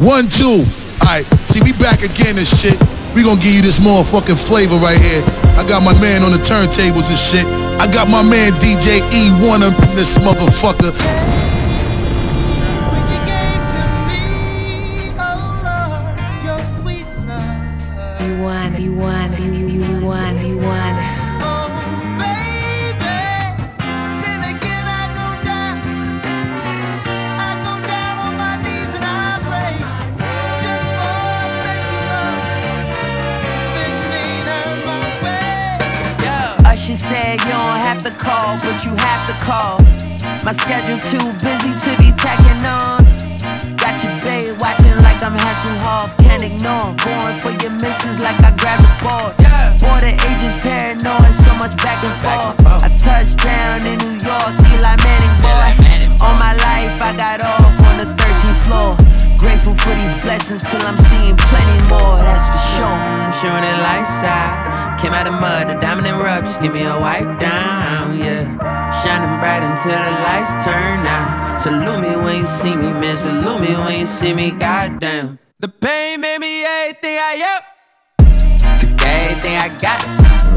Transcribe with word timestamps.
One, 0.00 0.28
two. 0.32 0.64
Alright, 1.04 1.26
see, 1.52 1.60
we 1.60 1.72
back 1.76 2.00
again 2.00 2.38
and 2.38 2.48
shit. 2.48 2.80
We 3.14 3.22
gonna 3.22 3.38
give 3.38 3.52
you 3.52 3.60
this 3.60 3.78
motherfucking 3.80 4.40
flavor 4.40 4.76
right 4.76 4.96
here. 4.96 5.22
I 5.60 5.64
got 5.68 5.82
my 5.82 5.92
man 6.00 6.22
on 6.24 6.32
the 6.32 6.38
turntables 6.38 7.12
and 7.12 7.18
shit. 7.20 7.44
I 7.76 7.84
got 7.84 8.08
my 8.08 8.22
man 8.22 8.52
DJ 8.64 9.04
E1 9.12 9.60
up 9.60 9.76
in 9.90 9.96
this 9.96 10.16
motherfucker. 10.16 10.96
Have 37.90 38.04
to 38.06 38.14
call, 38.22 38.54
but 38.62 38.86
you 38.86 38.94
have 39.02 39.26
to 39.26 39.34
call. 39.42 39.82
My 40.46 40.54
schedule 40.54 40.94
too 41.10 41.26
busy 41.42 41.74
to 41.74 41.90
be 41.98 42.14
tacking 42.14 42.62
on. 42.62 43.02
Got 43.74 43.98
your 44.06 44.14
babe 44.22 44.54
watching 44.62 44.94
like 45.02 45.18
I'm 45.26 45.34
Hasselhoff, 45.34 46.22
can't 46.22 46.46
ignore. 46.46 46.94
Going 47.02 47.36
for 47.42 47.50
your 47.58 47.74
misses 47.82 48.22
like 48.22 48.38
I 48.46 48.54
grabbed 48.54 48.86
the 48.86 48.94
ball. 49.02 49.34
Boy, 49.82 49.98
the 50.06 50.14
agents 50.30 50.62
paranoid, 50.62 51.34
so 51.34 51.50
much 51.58 51.74
back 51.82 52.06
and 52.06 52.14
forth. 52.22 52.62
I 52.86 52.94
touched 52.94 53.42
down 53.42 53.82
in 53.82 53.98
New 53.98 54.22
York, 54.22 54.54
Eli 54.70 54.94
Manning 55.02 55.36
boy. 55.42 56.22
All 56.22 56.38
my 56.38 56.54
life, 56.62 56.94
I 57.02 57.10
got 57.18 57.42
off 57.42 57.74
on 57.90 57.98
the 57.98 58.06
13th 58.06 58.60
floor. 58.70 58.94
Grateful 59.34 59.74
for 59.74 59.98
these 59.98 60.14
blessings 60.22 60.62
till 60.62 60.86
I'm 60.86 60.98
seeing 61.10 61.34
plenty 61.34 61.78
more, 61.90 62.22
that's 62.22 62.46
for 62.46 62.62
sure. 62.78 62.98
Showing 63.34 63.64
it 63.66 63.78
lights 63.82 64.22
out. 64.22 64.79
Came 65.00 65.14
out 65.14 65.26
of 65.26 65.40
mud, 65.40 65.66
the 65.66 65.80
diamond 65.80 66.06
and 66.06 66.18
rub, 66.20 66.44
just 66.44 66.60
give 66.60 66.74
me 66.74 66.82
a 66.82 67.00
wipe 67.00 67.40
down, 67.40 68.18
yeah. 68.18 68.44
Shining 69.02 69.40
bright 69.40 69.64
until 69.64 69.96
the 69.96 70.12
lights 70.28 70.62
turn 70.62 71.06
out. 71.06 71.58
Salute 71.58 72.02
me 72.02 72.16
when 72.22 72.40
you 72.40 72.46
see 72.46 72.76
me, 72.76 72.92
man. 73.00 73.16
Salute 73.16 73.60
me 73.62 73.74
when 73.76 74.00
you 74.00 74.06
see 74.06 74.34
me, 74.34 74.50
goddamn. 74.50 75.38
The 75.58 75.68
pain 75.68 76.20
made 76.20 76.38
me 76.38 76.64
everything 76.64 77.16
I 77.16 77.32
am. 77.48 78.78
Took 78.78 79.00
everything 79.00 79.56
I 79.56 79.68
got, 79.80 80.04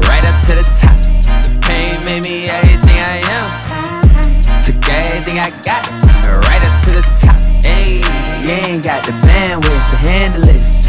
right 0.08 0.26
up 0.26 0.44
to 0.44 0.54
the 0.56 0.64
top. 0.76 1.00
The 1.44 1.58
pain 1.64 2.04
made 2.04 2.24
me 2.24 2.44
everything 2.44 3.00
I 3.00 3.24
am. 3.24 4.62
Took 4.62 4.88
everything 4.90 5.38
I 5.38 5.50
got, 5.62 5.88
right 6.44 6.62
up 6.68 6.82
to 6.84 6.90
the 6.92 7.02
top. 7.16 7.36
Hey, 7.64 8.04
you 8.44 8.50
ain't 8.50 8.84
got 8.84 9.06
the 9.06 9.12
bandwidth 9.12 9.90
to 9.90 9.96
handle 10.08 10.42
this. 10.42 10.86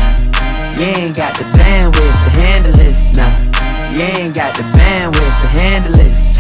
You 0.78 0.84
ain't 0.84 1.16
got 1.16 1.38
the 1.38 1.46
bandwidth 1.56 2.34
to 2.34 2.42
handle 2.42 2.74
this. 2.74 3.16
Nah, 3.16 3.45
you 3.96 4.02
ain't 4.02 4.36
got 4.36 4.56
the 4.56 4.64
bandwidth 4.64 5.42
to 5.42 5.60
handle 5.60 5.94
this. 5.94 6.38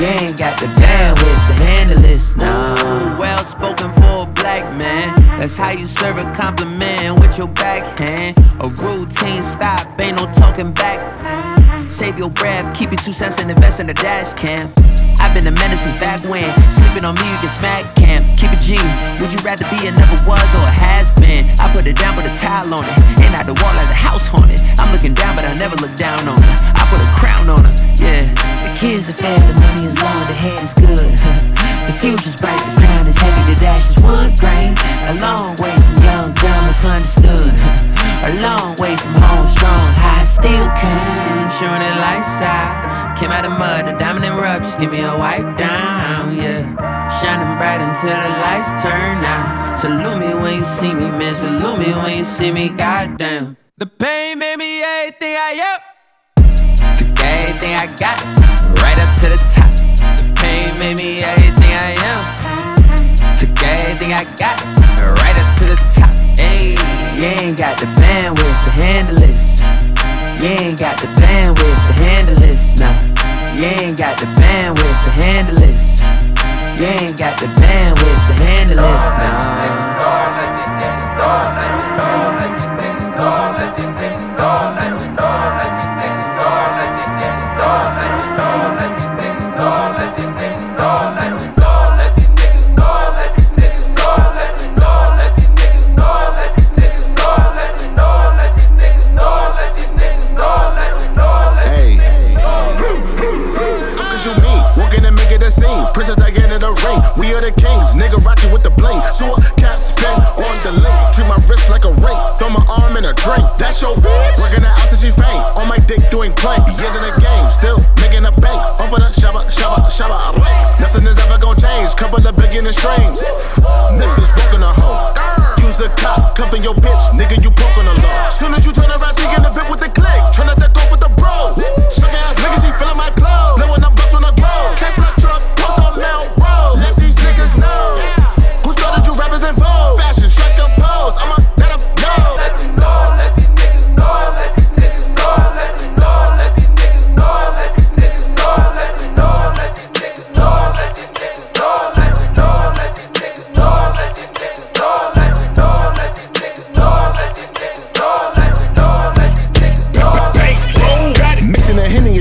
You 0.00 0.06
ain't 0.06 0.38
got 0.38 0.60
the 0.60 0.66
bandwidth 0.66 1.48
to 1.48 1.54
handle 1.64 2.00
this. 2.00 2.36
No, 2.36 3.16
well 3.18 3.42
spoken 3.42 3.92
for 3.94 4.22
a 4.22 4.32
black 4.34 4.62
man. 4.76 5.12
That's 5.40 5.56
how 5.56 5.70
you 5.70 5.86
serve 5.86 6.18
a 6.18 6.32
compliment 6.32 7.18
with 7.18 7.36
your 7.36 7.48
backhand. 7.48 8.36
A 8.60 8.68
routine 8.68 9.42
stop, 9.42 10.00
ain't 10.00 10.16
no 10.16 10.32
talking 10.34 10.72
back. 10.72 11.67
Save 11.88 12.18
your 12.18 12.28
breath, 12.30 12.76
keep 12.76 12.92
your 12.92 13.00
two 13.00 13.12
cents 13.12 13.40
and 13.40 13.50
invest 13.50 13.80
in 13.80 13.86
the 13.86 13.94
dash 13.94 14.34
cam. 14.34 14.60
I've 15.18 15.34
been 15.34 15.46
a 15.48 15.56
menace 15.56 15.82
since 15.82 15.98
back 15.98 16.20
when. 16.28 16.44
Sleeping 16.70 17.02
on 17.04 17.16
me, 17.16 17.24
you 17.32 17.40
get 17.40 17.48
smack 17.48 17.96
cam. 17.96 18.20
Keep 18.36 18.52
it 18.52 18.62
G. 18.62 18.76
Would 19.18 19.32
you 19.32 19.40
rather 19.40 19.64
be 19.72 19.88
a 19.88 19.92
never 19.96 20.20
was 20.28 20.52
or 20.54 20.62
a 20.62 20.70
has 20.70 21.10
been? 21.16 21.48
I 21.58 21.72
put 21.72 21.88
it 21.88 21.96
down, 21.96 22.14
put 22.14 22.28
a 22.28 22.34
tile 22.36 22.68
on 22.72 22.84
it. 22.84 22.92
And 23.24 23.34
out 23.34 23.48
the 23.48 23.56
wall 23.64 23.72
like 23.72 23.88
the 23.88 23.96
house 23.96 24.28
haunted. 24.28 24.60
I'm 24.78 24.92
looking 24.92 25.14
down, 25.16 25.34
but 25.34 25.48
I 25.48 25.56
never 25.56 25.76
look 25.80 25.96
down 25.96 26.28
on 26.28 26.36
her. 26.36 26.56
I 26.76 26.84
put 26.92 27.00
a 27.00 27.08
crown 27.16 27.48
on 27.48 27.64
her, 27.64 27.74
yeah. 28.00 28.22
The 28.62 28.74
kids 28.78 29.10
are 29.10 29.18
fed, 29.18 29.38
the 29.48 29.54
money 29.60 29.86
is 29.86 30.00
long, 30.02 30.18
the 30.26 30.34
head 30.34 30.62
is 30.62 30.74
good. 30.74 31.18
the 31.86 31.94
future's 31.94 32.36
bright, 32.36 32.58
the 32.66 32.74
crown 32.80 33.06
is 33.06 33.18
heavy, 33.18 33.54
the 33.54 33.58
dash 33.58 33.90
is 33.90 33.98
wood 34.02 34.38
grain. 34.38 34.74
A 35.10 35.14
long 35.20 35.56
way 35.62 35.74
from 35.74 35.96
young, 36.04 36.32
dumb, 36.34 36.66
misunderstood. 36.66 37.54
a 38.24 38.32
long 38.42 38.76
way 38.76 38.96
from 38.96 39.14
home, 39.22 39.48
strong, 39.48 39.88
high, 39.94 40.24
still 40.24 40.68
can. 40.78 41.50
Showing 41.50 41.82
it 41.82 41.96
lights 41.98 42.40
out. 42.42 43.16
Came 43.18 43.32
out 43.32 43.44
of 43.44 43.58
mud, 43.58 43.86
the 43.86 43.98
diamond 43.98 44.24
and 44.24 44.36
rub, 44.38 44.62
just 44.62 44.78
give 44.78 44.92
me 44.92 45.00
a 45.00 45.16
wipe 45.18 45.58
down, 45.58 46.36
yeah. 46.36 46.62
Shining 47.20 47.58
bright 47.58 47.82
until 47.82 48.14
the 48.14 48.30
lights 48.44 48.80
turn 48.80 49.24
out. 49.24 49.76
Salute 49.76 50.20
me 50.20 50.34
when 50.34 50.58
you 50.58 50.64
see 50.64 50.92
me, 50.92 51.08
man. 51.18 51.34
Salute 51.34 51.78
me 51.78 51.92
when 51.94 52.18
you 52.18 52.24
see 52.24 52.52
me, 52.52 52.68
goddamn. 52.68 53.56
The 53.76 53.86
pain 53.86 54.38
made 54.38 54.56
me 54.56 54.82
everything 54.82 55.34
I 55.34 55.52
am. 55.72 55.80
Everything 56.38 57.47
I 57.78 57.86
got, 57.86 58.20
right 58.82 58.98
up 58.98 59.16
to 59.20 59.28
the 59.28 59.38
top. 59.46 59.70
The 60.18 60.26
pain 60.34 60.74
made 60.80 60.98
me 60.98 61.22
everything 61.22 61.78
I 61.78 61.94
am. 62.10 63.36
Took 63.38 63.62
everything 63.62 64.12
I 64.12 64.24
got, 64.34 64.58
right 65.22 65.38
up 65.38 65.56
to 65.58 65.64
the 65.64 65.76
top. 65.94 66.10
Hey, 66.40 66.74
you 67.14 67.24
ain't 67.38 67.56
got 67.56 67.78
the 67.78 67.86
bandwidth 67.94 68.58
to 68.66 68.82
handle 68.82 69.14
this. 69.14 69.62
You 70.42 70.48
ain't 70.58 70.76
got 70.76 70.98
the 70.98 71.06
bandwidth 71.22 71.78
to 71.86 72.02
handle 72.02 72.34
this. 72.34 72.74
Nah, 72.80 72.90
you 73.54 73.66
ain't 73.66 73.96
got 73.96 74.18
the 74.18 74.26
bandwidth 74.26 74.98
to 75.04 75.22
handle 75.22 75.54
this. 75.54 76.02
You 76.80 76.86
ain't 76.86 77.16
got 77.16 77.38
the 77.38 77.46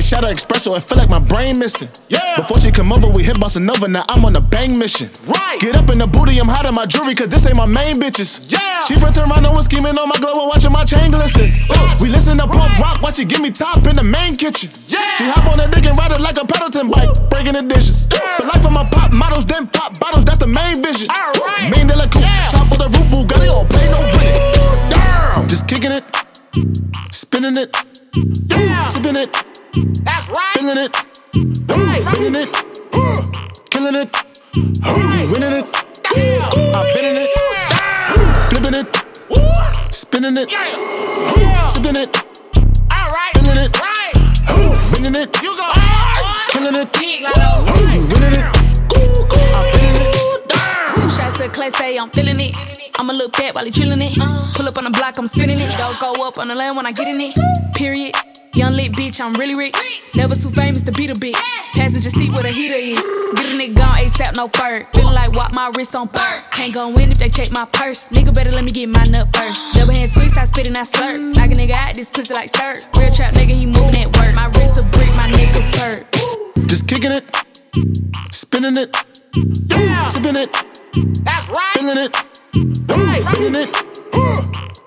shot 0.07 0.23
of 0.23 0.31
espresso, 0.31 0.71
I 0.71 0.79
feel 0.79 0.97
like 0.97 1.09
my 1.09 1.19
brain 1.19 1.59
missing. 1.59 1.89
Yeah. 2.07 2.39
Before 2.39 2.59
she 2.59 2.71
come 2.71 2.93
over, 2.93 3.11
we 3.11 3.23
hit 3.23 3.35
Bossa 3.35 3.59
Nova. 3.59 3.87
Now 3.87 4.07
I'm 4.07 4.23
on 4.23 4.35
a 4.37 4.41
bang 4.41 4.79
mission. 4.79 5.11
Right. 5.27 5.59
Get 5.59 5.75
up 5.75 5.91
in 5.91 5.99
the 5.99 6.07
booty, 6.07 6.39
I'm 6.39 6.47
hot 6.47 6.65
in 6.65 6.73
my 6.73 6.85
jewelry, 6.85 7.13
cause 7.13 7.27
this 7.27 7.45
ain't 7.45 7.57
my 7.57 7.65
main 7.67 7.99
bitches. 7.99 8.47
Yeah. 8.47 8.79
She 8.87 8.95
from 8.95 9.11
Toronto 9.11 9.51
and 9.51 9.63
scheming 9.63 9.99
on 9.99 10.07
my 10.07 10.15
glow 10.15 10.31
and 10.31 10.47
watching 10.47 10.71
my 10.71 10.85
chain 10.87 11.11
glisten. 11.11 11.51
Uh, 11.69 11.99
we 11.99 12.07
listen 12.07 12.37
to 12.39 12.47
punk 12.47 12.79
rock 12.79 13.03
while 13.03 13.11
she 13.11 13.25
give 13.25 13.41
me 13.41 13.51
top 13.51 13.83
in 13.83 13.99
the 13.99 14.03
main 14.03 14.33
kitchen. 14.35 14.71
Yeah. 14.87 15.03
She 15.19 15.27
hop 15.27 15.43
on 15.51 15.59
that 15.59 15.75
dick 15.75 15.83
and 15.83 15.97
ride 15.99 16.15
it 16.15 16.23
like 16.23 16.39
a 16.39 16.47
Peloton 16.47 16.87
bike, 16.87 17.11
breaking 17.27 17.59
the 17.59 17.67
dishes. 17.67 18.07
The 18.07 18.47
life 18.47 18.63
of 18.63 18.71
my 18.71 18.87
pop 18.87 19.11
models, 19.11 19.45
then 19.45 19.67
pop 19.67 19.99
bottles, 19.99 20.23
that's 20.23 20.39
the 20.39 20.47
main 20.47 20.79
vision. 20.79 21.11
All 21.11 21.35
right. 21.35 21.67
Main 21.67 21.83
de 21.83 21.99
la 21.99 22.07
coupe, 22.07 22.23
top 22.55 22.71
of 22.71 22.79
the 22.79 22.87
roof, 22.95 23.07
Bugatti, 23.11 23.51
don't 23.51 23.67
pay 23.67 23.91
no 23.91 23.99
rent. 24.15 24.39
Damn. 24.87 25.47
Just 25.51 25.67
kicking 25.67 25.91
it, 25.91 26.03
spinning 27.11 27.59
it, 27.59 27.75
sipping 28.87 29.19
it. 29.19 29.56
That's 30.03 30.29
right. 30.29 30.55
Feeling 30.57 30.77
it, 30.85 30.95
feeling 31.33 32.35
it, 32.35 32.49
killing 33.69 33.95
it, 33.95 34.09
winning 35.31 35.53
it. 35.53 35.65
I've 36.73 36.93
been 36.93 37.05
in 37.05 37.17
it, 37.23 37.29
flipping 38.49 38.75
it, 38.79 38.87
Spinning 39.93 40.37
it, 40.37 40.51
Yeah. 40.51 41.67
sipping 41.69 41.95
it, 41.95 42.09
All 42.91 43.11
right. 43.11 43.31
feeling 43.35 43.57
it, 43.65 43.79
Right. 43.79 44.13
bringing 44.91 45.15
it, 45.15 45.29
You 45.43 45.55
go 45.55 45.63
hard. 45.63 46.49
killing 46.51 46.75
it, 46.75 46.93
Big 46.93 47.21
Lotto. 47.23 47.63
winning 47.65 48.33
it. 48.33 48.45
I'm 48.45 49.65
feeling 49.73 50.01
it. 50.01 50.49
Two 50.95 51.09
shots 51.09 51.37
to 51.39 51.49
class 51.49 51.79
A, 51.81 51.97
I'm 51.97 52.09
feeling 52.11 52.39
it. 52.39 52.55
I'ma 52.99 53.13
look 53.13 53.37
back 53.37 53.53
while 53.55 53.65
he 53.65 53.71
drilling 53.71 54.01
it. 54.01 54.17
Pull 54.55 54.67
up 54.67 54.77
on 54.77 54.85
the 54.85 54.89
block, 54.91 55.17
I'm 55.19 55.27
spinning 55.27 55.59
it. 55.59 55.77
Dogs 55.77 55.99
go 55.99 56.13
up 56.27 56.37
on 56.39 56.47
the 56.47 56.55
land 56.55 56.75
when 56.77 56.85
I 56.87 56.91
get 56.91 57.07
in 57.07 57.21
it. 57.21 57.35
Period. 57.75 58.15
Young 58.57 58.73
lit 58.73 58.91
bitch, 58.93 59.21
I'm 59.21 59.35
really 59.35 59.53
rich. 59.53 59.77
Never 60.15 60.33
too 60.33 60.49
famous 60.49 60.81
to 60.81 60.91
beat 60.91 61.11
a 61.11 61.13
bitch. 61.13 61.37
Passenger 61.75 62.09
seat 62.09 62.31
where 62.33 62.41
the 62.41 62.49
heater 62.49 62.73
is. 62.73 62.97
Get 63.37 63.53
a 63.53 63.55
nigga 63.55 63.77
gone 63.77 63.93
ASAP, 64.01 64.35
no 64.35 64.47
fur. 64.47 64.83
Feeling 64.95 65.13
like 65.13 65.31
what 65.35 65.53
my 65.53 65.71
wrist 65.77 65.95
on 65.95 66.07
fur. 66.07 66.43
Can't 66.49 66.73
go 66.73 66.91
win 66.95 67.11
if 67.11 67.19
they 67.19 67.29
check 67.29 67.51
my 67.51 67.65
purse. 67.65 68.05
Nigga 68.05 68.33
better 68.33 68.49
let 68.49 68.63
me 68.63 68.71
get 68.71 68.89
my 68.89 69.03
nut 69.13 69.29
first. 69.35 69.75
Double 69.75 69.93
hand 69.93 70.11
twist, 70.11 70.39
I 70.39 70.45
spit 70.45 70.65
and 70.67 70.75
I 70.75 70.81
slurp. 70.81 71.35
Like 71.35 71.51
a 71.51 71.53
nigga 71.53 71.73
out, 71.77 71.93
this 71.93 72.09
pussy 72.09 72.33
like 72.33 72.49
sir. 72.49 72.73
Real 72.97 73.11
trap 73.11 73.35
nigga, 73.35 73.53
he 73.53 73.67
moving 73.67 74.01
at 74.01 74.09
work. 74.17 74.33
My 74.33 74.47
wrist 74.57 74.79
a 74.79 74.83
brick, 74.89 75.13
my 75.15 75.29
neck 75.29 75.53
a 75.53 75.61
perk. 75.77 76.11
Just 76.67 76.87
kicking 76.87 77.11
it, 77.11 77.23
spinning 78.31 78.75
it, 78.75 78.89
yeah. 79.69 80.01
sipping 80.07 80.35
it, 80.35 80.51
That's 81.23 81.47
right. 81.49 81.77
feeling 81.77 82.09
it, 82.09 82.11
bringing 82.87 83.53
it, 83.53 83.69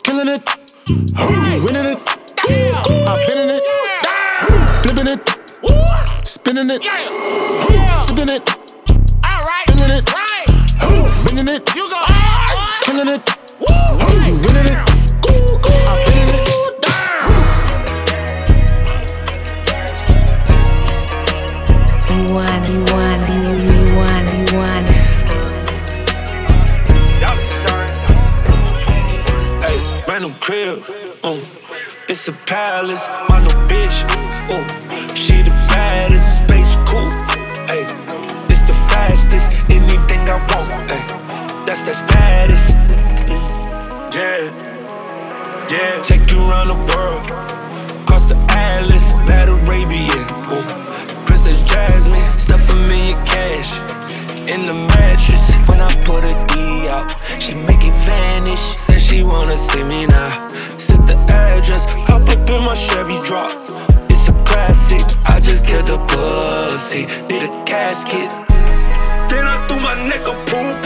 killing 0.02 0.28
it, 0.28 0.42
winning 1.62 1.86
it. 1.86 2.19
I'm 2.50 3.16
feeling 3.26 3.50
it, 3.50 3.62
flipping 4.82 5.06
it, 5.06 6.26
spinning 6.26 6.70
it, 6.70 6.82
sipping 8.02 8.28
it, 8.28 8.42
All 9.24 9.44
right. 9.44 9.64
feeling 9.68 9.90
it, 9.98 10.12
Right. 10.12 10.46
bringing 11.22 11.48
it, 11.48 11.74
You 11.76 11.88
killing 12.84 13.08
it, 13.08 13.22
winning 14.46 14.66
it. 14.66 16.09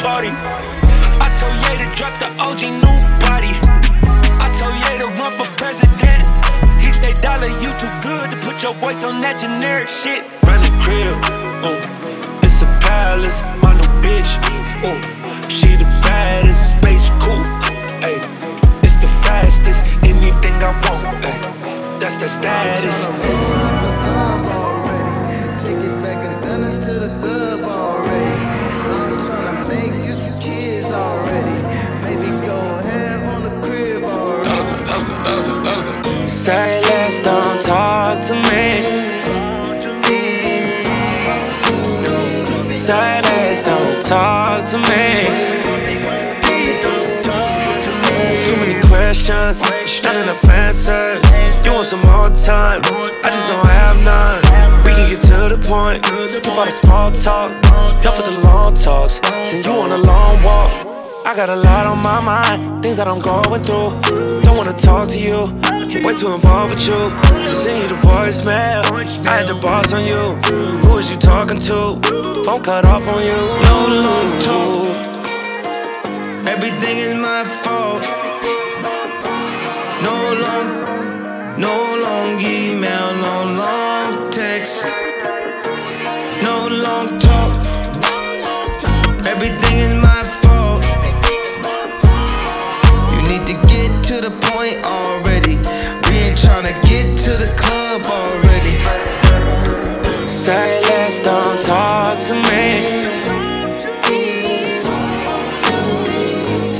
Party. 0.00 0.30
I 1.20 1.28
told 1.38 1.54
Ye 1.64 1.72
to 1.82 1.88
drop 1.96 2.14
the 2.18 2.30
OG 2.40 2.62
new 2.82 2.96
body. 3.20 3.52
I 4.40 4.48
told 4.54 4.74
Ye 4.74 4.92
to 5.02 5.08
run 5.18 5.32
for 5.32 5.48
president. 5.56 6.24
He 6.80 6.92
say, 6.92 7.12
Dollar, 7.20 7.50
you 7.62 7.70
too 7.78 7.90
good 8.02 8.30
to 8.30 8.36
put 8.40 8.62
your 8.62 8.74
voice 8.74 9.04
on 9.04 9.20
that 9.22 9.38
generic 9.38 9.88
shit. 9.88 10.24
Run 10.44 10.60
the 10.62 10.72
crib, 10.82 11.16
uh, 11.64 12.44
it's 12.44 12.62
a 12.62 12.68
palace. 12.80 13.42
My 13.62 13.72
new 13.74 13.90
bitch, 14.02 14.30
uh, 14.84 15.48
she 15.48 15.76
the 15.76 15.88
baddest. 16.04 16.76
Space 16.78 17.10
cool, 17.22 17.44
ayy, 18.04 18.20
it's 18.82 18.98
the 18.98 19.10
fastest. 19.24 19.86
Anything 20.02 20.56
I 20.62 20.72
want, 20.86 21.24
ayy, 21.24 22.00
that's 22.00 22.18
the 22.18 22.28
status. 22.28 23.93
Say 36.44 36.82
less, 36.82 37.22
don't 37.22 37.58
talk 37.58 38.20
to 38.20 38.34
me. 38.34 38.84
Say 42.74 43.22
less, 43.22 43.62
don't 43.62 44.04
talk 44.04 44.66
to 44.66 44.76
me. 44.76 45.24
Too 48.44 48.56
many 48.56 48.78
questions, 48.88 49.62
not 50.02 50.16
enough 50.16 50.44
answers. 50.44 51.24
You 51.64 51.72
want 51.72 51.86
some 51.86 52.00
more 52.00 52.28
time? 52.36 52.82
I 52.84 53.30
just 53.32 53.48
don't 53.48 53.66
have 53.66 54.04
none. 54.04 54.42
We 54.84 54.90
can 54.92 55.08
get 55.08 55.20
to 55.22 55.56
the 55.56 55.66
point, 55.66 56.04
skip 56.30 56.52
all 56.52 56.66
the 56.66 56.70
small 56.70 57.10
talk. 57.10 57.52
Done 58.02 58.12
for 58.12 58.22
the 58.22 58.40
long 58.44 58.74
talks, 58.74 59.18
send 59.48 59.64
you 59.64 59.72
on 59.72 59.92
a 59.92 59.96
long 59.96 60.42
walk. 60.42 61.03
I 61.26 61.34
got 61.34 61.48
a 61.48 61.56
lot 61.56 61.86
on 61.86 62.02
my 62.02 62.20
mind, 62.20 62.82
things 62.82 62.98
that 62.98 63.08
I'm 63.08 63.18
going 63.18 63.62
through. 63.62 63.98
Don't 64.42 64.58
wanna 64.58 64.74
talk 64.74 65.08
to 65.08 65.18
you, 65.18 65.48
way 66.04 66.14
too 66.18 66.32
involved 66.32 66.74
with 66.74 66.86
you. 66.86 67.00
To 67.40 67.48
send 67.48 67.82
you 67.82 67.88
the 67.88 68.00
voicemail, 68.06 68.84
I 69.26 69.38
had 69.38 69.48
the 69.48 69.54
boss 69.54 69.92
on 69.94 70.04
you. 70.04 70.36
Who 70.84 70.98
is 70.98 71.10
you 71.10 71.16
talking 71.16 71.58
to? 71.60 71.98
Phone 72.44 72.62
cut 72.62 72.84
off 72.84 73.08
on 73.08 73.24
you. 73.24 73.40
No 73.68 73.78
long 74.04 74.38
talk. 74.38 74.84
Everything 76.46 76.98
is 76.98 77.14
my 77.14 77.44
fault. 77.62 78.02
No 80.02 80.34
long, 80.44 81.58
no 81.58 81.93
the 94.24 94.30
point 94.48 94.82
already. 94.86 95.56
We 96.08 96.16
ain't 96.24 96.38
tryna 96.38 96.72
get 96.88 97.06
to 97.24 97.32
the 97.32 97.52
club 97.58 98.00
already. 98.06 98.78
Less, 100.46 101.20
don't 101.20 101.60
talk 101.60 102.18
to 102.28 102.34
me. 102.48 102.64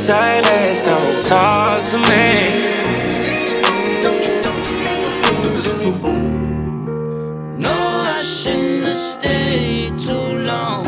Less, 0.09 0.83
don't 0.85 1.23
talk 1.27 1.85
to 1.91 1.99
me. 2.09 2.29
No, 7.59 7.77
I 8.17 8.23
shouldn't 8.23 8.85
have 8.85 8.97
stayed 8.97 9.99
too 9.99 10.29
long. 10.51 10.87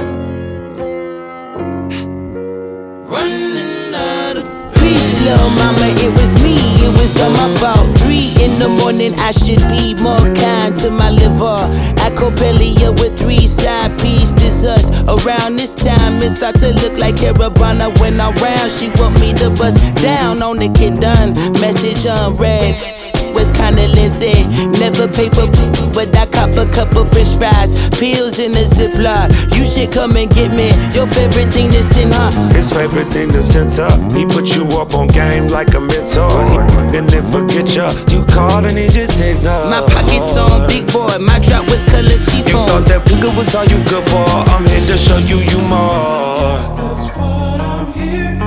Running 3.10 3.94
out 3.94 4.36
of 4.38 4.56
Peace, 4.74 5.20
little 5.24 5.50
mama, 5.50 5.86
it 6.04 6.12
was 6.12 6.25
it 6.86 6.92
was 6.92 7.20
all 7.20 7.30
my 7.30 7.48
fault. 7.58 7.98
Three 7.98 8.30
in 8.42 8.58
the 8.58 8.68
morning, 8.68 9.14
I 9.18 9.32
should 9.32 9.62
be 9.68 9.94
more 10.00 10.26
kind 10.34 10.76
to 10.78 10.90
my 10.90 11.10
liver. 11.10 11.58
Acopelia 12.06 12.90
with 13.00 13.18
three 13.18 13.46
side 13.46 13.98
pieces. 13.98 14.64
us. 14.64 14.86
Around 15.04 15.56
this 15.56 15.74
time, 15.74 16.22
it 16.22 16.30
start 16.30 16.56
to 16.56 16.72
look 16.82 16.96
like 16.98 17.16
Caribana 17.16 17.98
when 18.00 18.20
I'm 18.20 18.34
round. 18.34 18.70
She 18.70 18.88
want 19.00 19.20
me 19.20 19.32
to 19.34 19.50
bust 19.50 19.78
down 19.96 20.42
on 20.42 20.58
the 20.58 20.68
kid 20.68 21.00
done. 21.00 21.34
Message 21.60 22.06
unread. 22.06 22.95
Was 23.56 23.64
kinda 23.64 23.88
lengthy, 23.88 24.44
never 24.78 25.08
paper, 25.08 25.46
but 25.94 26.14
I 26.16 26.26
cop 26.26 26.50
a 26.56 26.66
couple 26.66 27.04
french 27.06 27.36
fries, 27.38 27.72
pills 27.98 28.38
in 28.38 28.52
a 28.52 28.64
ziploc. 28.64 29.32
You 29.56 29.64
should 29.64 29.92
come 29.92 30.16
and 30.16 30.28
get 30.30 30.52
me 30.52 30.68
your 30.92 31.06
favorite 31.06 31.52
thing 31.52 31.70
that's 31.70 31.96
in 31.96 32.12
her. 32.12 32.30
His 32.52 32.72
favorite 32.72 33.08
thing 33.08 33.32
to 33.32 33.42
center. 33.42 33.88
He 34.14 34.26
put 34.26 34.54
you 34.54 34.64
up 34.78 34.94
on 34.94 35.06
game 35.08 35.48
like 35.48 35.72
a 35.74 35.80
mentor. 35.80 36.28
He 36.50 36.56
and 36.98 37.08
then 37.08 37.24
forget 37.32 37.74
ya. 37.74 37.92
You 38.08 38.24
called 38.26 38.64
and 38.66 38.76
he 38.78 38.88
just 38.88 39.20
ignored. 39.20 39.70
My 39.70 39.80
pockets 39.80 40.36
on 40.36 40.66
big 40.68 40.86
boy, 40.92 41.16
my 41.20 41.38
drop 41.38 41.66
was 41.70 41.82
color 41.84 42.02
You 42.02 42.18
seafoam. 42.18 42.68
thought 42.68 42.86
that 42.86 43.04
nigga 43.06 43.34
was 43.36 43.54
all 43.54 43.64
you 43.64 43.78
good 43.88 44.04
for. 44.10 44.26
I'm 44.52 44.66
here 44.66 44.86
to 44.86 44.96
show 44.98 45.18
you 45.18 45.38
you 45.38 45.58
more. 45.58 46.36
You 46.36 47.16
wanna, 47.16 47.92
you 47.96 47.96
wanna, 47.96 47.96
you, 47.96 48.45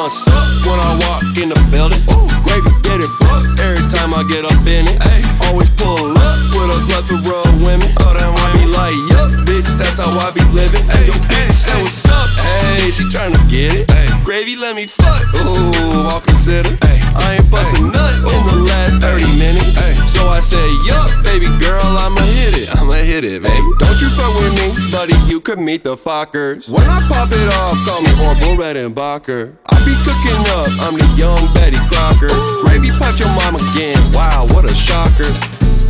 gon' 0.00 0.10
suck 0.10 0.48
when 0.64 0.80
I 0.80 0.96
walk 1.04 1.36
in 1.36 1.48
the 1.50 1.60
building. 1.68 2.00
Ooh, 2.08 2.24
gravy 2.40 2.72
get 2.80 3.04
it 3.04 3.12
booked 3.20 3.60
every 3.60 3.84
time 3.92 4.14
I 4.16 4.24
get 4.32 4.44
up 4.48 4.64
in 4.64 4.88
it. 4.88 4.96
Ay, 5.04 5.20
always 5.44 5.68
pull 5.76 6.16
up 6.16 6.40
with 6.56 6.72
a 6.72 6.78
plethora 6.88 7.44
of 7.44 7.60
women. 7.60 7.88
Oh, 8.00 8.16
damn, 8.16 8.32
I 8.32 8.48
be 8.56 8.64
like, 8.64 8.96
yup, 9.12 9.28
bitch, 9.44 9.68
that's 9.76 10.00
how 10.00 10.08
I 10.16 10.30
be 10.30 10.40
living. 10.56 10.84
Hey, 10.88 11.06
yo, 11.06 11.12
bitch, 11.28 11.52
say 11.52 11.76
what's 11.82 12.08
up? 12.08 12.28
Hey, 12.40 12.90
she 12.90 13.04
tryna 13.12 13.40
get 13.50 13.74
it. 13.74 13.99
Gravy, 14.40 14.56
let 14.56 14.74
me 14.74 14.86
fuck. 14.86 15.20
Ooh, 15.36 16.08
I'll 16.08 16.22
consider. 16.22 16.72
Ay, 16.80 16.96
I 17.14 17.34
ain't 17.34 17.50
bustin' 17.50 17.92
nut 17.92 18.14
in 18.16 18.46
the 18.48 18.64
last 18.64 19.02
30 19.02 19.28
minutes. 19.36 19.76
Ay, 19.76 19.92
so 20.08 20.28
I 20.28 20.40
said, 20.40 20.64
yup, 20.80 21.12
baby 21.22 21.44
girl, 21.60 21.84
I'ma 21.84 22.24
hit 22.40 22.56
it. 22.56 22.74
I'ma 22.74 23.04
hit 23.04 23.22
it, 23.22 23.42
baby. 23.42 23.60
Don't 23.76 24.00
you 24.00 24.08
fuck 24.16 24.32
with 24.40 24.56
me, 24.56 24.72
buddy, 24.90 25.12
you 25.28 25.42
could 25.42 25.58
meet 25.58 25.84
the 25.84 25.94
fuckers. 25.94 26.70
When 26.70 26.88
I 26.88 27.06
pop 27.12 27.28
it 27.32 27.52
off, 27.52 27.84
call 27.84 28.00
me 28.00 28.08
Orville 28.24 28.56
Redenbacher. 28.56 29.60
I 29.68 29.76
be 29.84 29.92
cooking 30.08 30.40
up, 30.56 30.88
I'm 30.88 30.96
the 30.96 31.04
young 31.20 31.52
Betty 31.52 31.76
Crocker. 31.92 32.32
Gravy 32.64 32.96
pot 32.96 33.20
your 33.20 33.28
mom 33.36 33.60
again, 33.60 34.00
wow, 34.16 34.48
what 34.56 34.64
a 34.64 34.72
shocker. 34.72 35.28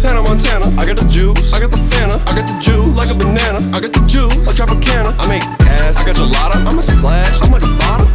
Hannah 0.02 0.26
Montana, 0.26 0.66
I 0.74 0.86
got 0.90 0.98
the 0.98 1.06
juice, 1.06 1.52
I 1.54 1.60
got 1.60 1.70
the 1.70 1.78
Fanta, 1.92 2.18
I 2.26 2.34
got 2.34 2.50
the 2.50 2.58
juice, 2.58 2.96
like 2.98 3.10
a 3.10 3.14
banana, 3.14 3.62
I 3.70 3.78
got 3.78 3.92
the 3.92 4.02
juice, 4.10 4.42
like 4.42 4.58
Tropicana. 4.58 5.14
I 5.22 5.28
make 5.30 5.44
ass, 5.70 6.02
I 6.02 6.06
got 6.06 6.16
gelato, 6.16 6.66
I'm 6.66 6.78
a 6.78 6.82
splash, 6.82 7.38
I'm 7.42 7.52
like 7.52 7.62
a 7.62 7.70
bottle, 7.78 8.08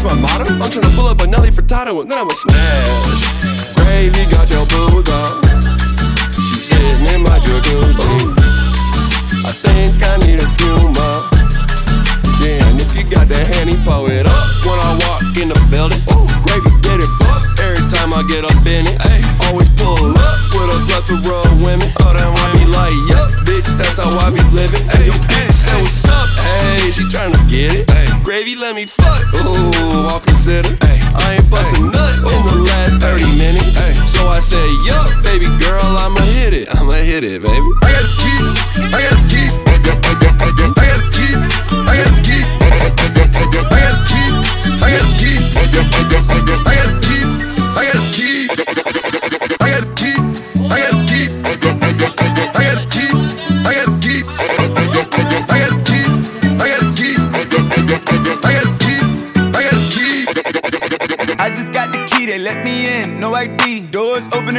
it's 0.00 0.04
my 0.04 0.20
motto. 0.20 0.48
I'm 0.48 0.70
tryna 0.70 0.94
pull 0.96 1.06
up 1.06 1.20
a 1.20 1.26
Nelly 1.26 1.50
Furtado 1.50 2.00
and 2.00 2.10
then 2.10 2.18
I'ma 2.18 2.32
smash. 2.32 3.20
Gravy 3.76 4.24
got 4.30 4.48
your 4.50 4.64
boo 4.66 5.02
dog, 5.02 5.44
she 6.32 6.60
sitting 6.60 7.04
in 7.12 7.22
my 7.22 7.38
jacuzzi. 7.44 8.32
I 9.44 9.52
think 9.52 10.00
I 10.02 10.16
need 10.24 10.40
a 10.40 10.48
few 10.56 10.76
more. 10.96 11.20
And 12.40 12.80
if 12.80 12.96
you 12.96 13.04
got 13.10 13.28
that 13.28 13.44
handy, 13.44 13.76
pull 13.84 14.08
it 14.08 14.24
up 14.24 14.48
when 14.64 14.78
I 14.80 14.96
walk 15.04 15.36
in 15.36 15.52
the 15.52 15.60
building. 15.68 16.00
Ooh, 16.08 16.24
gravy 16.48 16.72
get 16.80 17.04
it 17.04 17.12
booked 17.20 17.60
every 17.60 17.84
time 17.92 18.16
I 18.16 18.24
get 18.24 18.44
up 18.48 18.64
in 18.64 18.88
it. 18.88 18.96
Ay, 19.04 19.20
always 19.48 19.68
pull 19.76 20.16
up 20.16 20.40
with 20.56 20.72
a 20.72 20.78
plethora 20.88 21.44
of 21.44 21.60
women. 21.60 21.88
Oh, 22.00 22.16
damn, 22.16 22.32
I 22.32 22.56
be 22.56 22.64
like, 22.64 22.96
yup, 23.12 23.28
bitch, 23.44 23.68
that's 23.76 24.00
how 24.00 24.16
I 24.16 24.32
be 24.32 24.40
living. 24.56 24.80
Hey, 24.88 25.12
yo, 25.12 25.16
bitch, 25.28 25.52
say 25.52 25.76
what's 25.84 26.08
up? 26.08 26.28
Hey, 26.40 26.88
she 26.90 27.04
tryna 27.12 27.36
get 27.44 27.76
it. 27.76 27.90
Ay, 27.92 27.99
let 28.70 28.76
me 28.76 28.86
fuck. 28.86 29.26
Ooh, 29.34 30.06
I'll 30.06 30.20
consider. 30.20 30.68
Ay, 30.82 31.00
I 31.16 31.34
ain't 31.34 31.50
bustin' 31.50 31.90
nut 31.90 32.14
in 32.18 32.42
the 32.46 32.62
last 32.70 33.00
30 33.02 33.24
minutes. 33.36 33.76
Ay, 33.76 33.94
so 34.06 34.28
I 34.28 34.38
said, 34.38 34.62
yup, 34.86 35.10
baby 35.24 35.46
girl, 35.58 35.82
I'ma 35.82 36.20
hit 36.38 36.54
it. 36.54 36.68
I'ma 36.76 37.02
hit 37.02 37.24
it, 37.24 37.42
baby. 37.42 37.66
I 37.82 37.90
gotta 37.90 38.14
keep, 38.22 38.94
I 38.94 39.10
gotta 39.10 39.26
keep, 39.26 39.50
I 39.66 39.78
gotta 39.82 40.00
keep, 40.06 40.22
I 40.22 40.52
gotta 40.54 40.70
keep, 40.70 40.78
I 40.78 40.99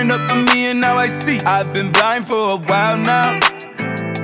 opening 0.01 0.12
up 0.12 0.29
for 0.29 0.38
me, 0.38 0.72
and 0.72 0.81
now 0.81 0.96
I 0.96 1.08
see. 1.08 1.39
I've 1.46 1.74
been 1.74 1.91
blind 1.91 2.27
for 2.27 2.53
a 2.53 2.58
while 2.58 2.98
now. 2.98 3.39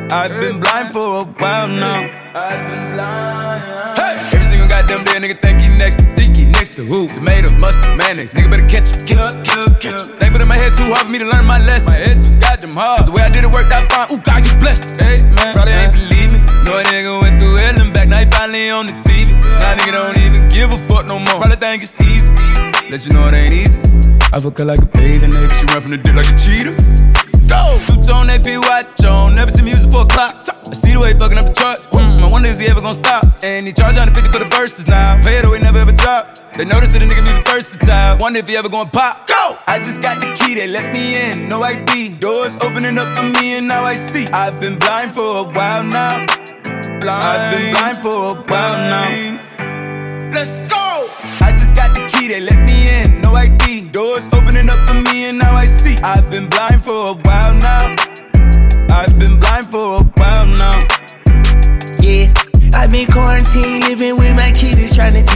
I've 0.10 0.32
been 0.42 0.60
blind 0.60 0.88
for 0.88 1.22
a 1.22 1.26
while 1.38 1.68
now. 1.68 2.10
I've 2.34 2.70
been 2.70 2.94
blind. 2.94 3.98
Hey! 3.98 4.18
Every 4.34 4.46
single 4.46 4.68
goddamn 4.68 5.04
day, 5.04 5.20
nigga 5.20 5.42
think 5.42 5.62
he 5.62 5.70
next 5.70 5.98
to 5.98 6.06
think 6.16 6.38
he 6.38 6.46
next 6.46 6.76
to 6.76 6.86
who? 6.86 7.08
Tomatoes, 7.08 7.56
mustard, 7.56 7.98
mayonnaise. 7.98 8.32
Nigga 8.32 8.50
better 8.50 8.68
catch 8.68 8.90
him, 8.90 9.06
catch 9.06 9.36
him, 9.36 9.44
catch 9.44 9.68
him, 9.68 9.74
catch 9.80 10.08
him. 10.10 10.18
Thankful 10.18 10.40
that 10.40 10.48
my 10.48 10.58
head 10.58 10.74
too 10.78 10.90
hard 10.94 11.06
for 11.06 11.12
me 11.12 11.20
to 11.20 11.26
learn 11.26 11.46
my 11.46 11.60
lesson. 11.60 11.94
My 11.94 12.00
head 12.00 12.18
too 12.18 12.40
goddamn 12.40 12.76
hard. 12.76 13.00
Cause 13.00 13.08
the 13.08 13.14
way 13.14 13.22
I 13.22 13.30
did 13.30 13.44
it 13.44 13.52
worked 13.52 13.72
out 13.72 13.86
fine. 13.92 14.08
Ooh, 14.12 14.22
God, 14.24 14.48
you 14.48 14.56
blessed. 14.58 15.02
Hey, 15.02 15.22
man. 15.36 15.54
Probably 15.54 15.74
ain't 15.74 15.94
believe 15.94 16.32
me. 16.34 16.40
No 16.66 16.82
nigga 16.90 17.22
went 17.22 17.42
through 17.42 17.56
hell 17.62 17.78
and 17.78 17.94
back. 17.94 18.08
Now 18.08 18.24
he 18.24 18.28
finally 18.32 18.72
on 18.72 18.86
the 18.88 18.96
TV. 19.06 19.36
Now 19.62 19.76
nigga 19.78 19.94
don't 19.94 20.18
even 20.26 20.50
give 20.50 20.74
a 20.74 20.78
fuck 20.78 21.06
no 21.06 21.20
more. 21.20 21.38
Probably 21.38 21.58
think 21.58 21.84
it's 21.84 22.00
easy. 22.02 22.67
Let 22.90 23.06
you 23.06 23.12
know 23.12 23.28
it 23.28 23.34
ain't 23.34 23.52
easy. 23.52 23.80
I 24.32 24.40
fuck 24.40 24.58
her 24.60 24.66
like 24.66 24.80
a 24.80 24.86
bathing 24.86 25.32
nigga. 25.32 25.52
She 25.60 25.66
run 25.68 25.82
from 25.82 25.92
the 25.92 25.98
dick 26.00 26.16
like 26.16 26.32
a 26.32 26.38
cheetah. 26.40 26.72
Go! 27.44 27.76
Two 27.84 28.00
tone 28.00 28.32
AP 28.32 28.48
watch 28.64 29.04
on. 29.04 29.36
Never 29.36 29.52
see 29.52 29.62
music 29.62 29.92
for 29.92 30.04
a 30.04 30.08
clock. 30.08 30.32
I 30.48 30.74
see 30.74 30.94
the 30.96 31.00
way 31.00 31.12
he 31.12 31.20
fucking 31.20 31.38
up 31.38 31.48
the 31.48 31.54
charts. 31.54 31.88
Mm, 31.88 32.24
I 32.24 32.30
wonder 32.32 32.48
is 32.48 32.60
he 32.60 32.68
ever 32.68 32.80
gonna 32.80 32.96
stop? 32.96 33.24
And 33.44 33.68
he 33.68 33.74
charge 33.74 34.00
150 34.00 34.32
for 34.32 34.40
the 34.40 34.50
verses 34.56 34.88
now. 34.88 35.20
Pay 35.22 35.40
it 35.40 35.46
away, 35.46 35.60
never 35.60 35.80
ever 35.80 35.92
drop. 35.92 36.40
They 36.56 36.64
notice 36.64 36.94
that 36.94 37.00
the 37.00 37.08
nigga 37.12 37.24
music 37.24 37.48
versatile. 37.48 38.18
Wonder 38.20 38.40
if 38.40 38.48
he 38.48 38.56
ever 38.56 38.70
gonna 38.70 38.90
pop. 38.90 39.28
Go! 39.28 39.60
I 39.68 39.80
just 39.80 40.02
got 40.02 40.24
the 40.24 40.32
key, 40.32 40.56
they 40.56 40.68
let 40.68 40.94
me 40.94 41.20
in. 41.20 41.50
No 41.50 41.64
ID. 41.64 42.16
Doors 42.24 42.56
opening 42.64 42.98
up 42.98 43.08
for 43.18 43.24
me, 43.24 43.60
and 43.60 43.68
now 43.68 43.84
I 43.84 43.96
see. 43.96 44.28
I've 44.32 44.60
been 44.62 44.80
blind 44.80 45.12
for 45.12 45.44
a 45.44 45.44
while 45.44 45.84
now. 45.84 46.26
Blind. 47.04 47.20
I've 47.20 47.52
been 47.52 47.72
blind 47.76 47.98
for 48.00 48.32
a 48.32 48.36
while 48.48 48.80
now. 48.80 50.32
Let's 50.32 50.60
go! 50.72 50.87
They 52.28 52.42
let 52.42 52.60
me 52.66 52.90
in. 52.90 53.22
No 53.22 53.34
ID. 53.34 53.90
Doors 53.92 54.28
opening 54.34 54.70
up 54.70 54.80
for 54.88 54.96
me, 54.96 55.30
and 55.30 55.38
now 55.38 55.54
I 55.54 55.66
see. 55.66 55.96
I've 56.04 56.30
been 56.30 56.50
blind 56.50 56.84
for 56.84 57.12
a 57.12 57.14
while 57.14 57.54
now. 57.56 57.96
I've 58.92 59.18
been 59.20 59.40
blind 59.40 59.68
for 59.72 60.02
a 60.02 60.04
while 60.18 60.48
now. 60.48 60.86
Yeah, 62.00 62.34
I've 62.74 62.92
been 62.92 63.08
quarantined, 63.08 63.84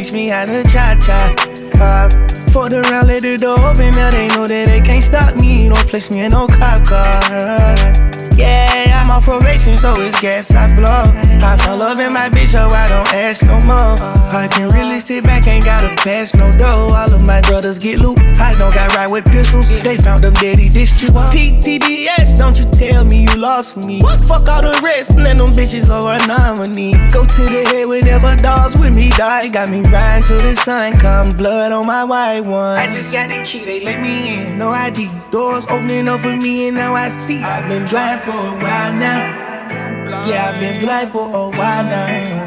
teach 0.01 0.13
me 0.13 0.29
how 0.29 0.45
to 0.45 0.63
cha 0.63 0.97
cha. 0.99 1.35
Uh, 1.79 2.09
Fucked 2.51 2.73
around, 2.73 3.07
let 3.07 3.21
the 3.21 3.37
door 3.37 3.57
open, 3.63 3.91
now 3.95 4.11
they 4.11 4.27
know 4.29 4.45
that 4.45 4.67
they 4.67 4.81
can't 4.81 5.01
stop 5.01 5.35
me. 5.37 5.69
Don't 5.69 5.87
place 5.87 6.11
me 6.11 6.19
in 6.19 6.31
no 6.31 6.47
cop 6.47 6.83
car. 6.83 8.11
Yeah, 8.35 8.99
I'm 9.01 9.09
on 9.11 9.21
probation, 9.21 9.77
so 9.77 9.93
it's 10.01 10.19
gas 10.19 10.51
I 10.51 10.67
blow. 10.75 11.07
I 11.47 11.55
found 11.57 11.79
love 11.79 11.99
in 11.99 12.11
my 12.11 12.27
bitch, 12.27 12.51
so 12.51 12.67
I 12.67 12.89
don't 12.89 13.07
ask 13.13 13.43
no 13.43 13.55
more. 13.63 13.95
I 14.35 14.49
can 14.51 14.67
really 14.69 14.99
sit 14.99 15.23
back, 15.23 15.47
ain't 15.47 15.63
gotta 15.63 15.95
pass 15.95 16.35
no 16.35 16.51
dough. 16.51 16.91
All 16.91 17.13
of 17.13 17.25
my 17.25 17.39
brothers 17.41 17.79
get 17.79 18.01
loot. 18.01 18.19
I 18.39 18.51
don't 18.57 18.73
got 18.73 18.93
right 18.95 19.09
with 19.09 19.25
pistols. 19.31 19.69
They 19.69 19.95
found 19.95 20.23
them 20.23 20.33
dead, 20.33 20.59
he 20.59 20.67
dissed 20.67 21.01
you. 21.01 21.09
PTDS, 21.09 22.35
don't 22.35 22.57
you 22.59 22.65
tell 22.71 23.05
me 23.05 23.23
you 23.23 23.35
lost 23.35 23.77
me. 23.77 24.01
Fuck 24.01 24.47
all 24.49 24.61
the 24.61 24.79
rest, 24.83 25.11
and 25.11 25.39
them 25.39 25.55
bitches 25.55 25.87
go 25.87 26.09
a 26.09 26.17
nominee. 26.27 26.93
Go 27.11 27.23
to 27.23 27.41
the 27.47 27.63
head 27.71 27.87
whenever 27.87 28.35
dogs 28.35 28.77
with 28.77 28.95
me 28.95 29.09
die. 29.11 29.49
Got 29.49 29.69
me 29.69 29.83
riding 29.91 30.23
till 30.27 30.41
the 30.41 30.55
sun 30.55 30.93
come, 30.93 31.31
blood 31.31 31.71
on 31.71 31.85
my 31.85 32.03
white 32.03 32.41
one. 32.41 32.77
I 32.77 32.89
just 32.89 33.11
got 33.13 33.29
the 33.29 33.43
key, 33.43 33.65
they 33.65 33.83
let 33.83 33.99
me 34.01 34.35
in, 34.35 34.57
no 34.57 34.69
ID. 34.69 35.09
Doors 35.31 35.67
opening 35.67 36.07
up 36.07 36.21
for 36.21 36.35
me, 36.35 36.67
and 36.67 36.77
now 36.77 36.95
I 36.95 37.09
see. 37.09 37.43
I've 37.43 37.67
been 37.67 37.87
blind 37.87 38.21
for 38.21 38.31
a 38.31 38.53
while 38.63 38.93
now. 38.93 40.27
Yeah, 40.27 40.51
I've 40.53 40.59
been 40.59 40.81
blind 40.81 41.11
for 41.11 41.27
a 41.27 41.49
while 41.49 41.83
now. 41.83 42.40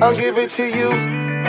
I'll 0.00 0.14
give 0.14 0.38
it 0.38 0.50
to 0.50 0.64
you. 0.64 0.90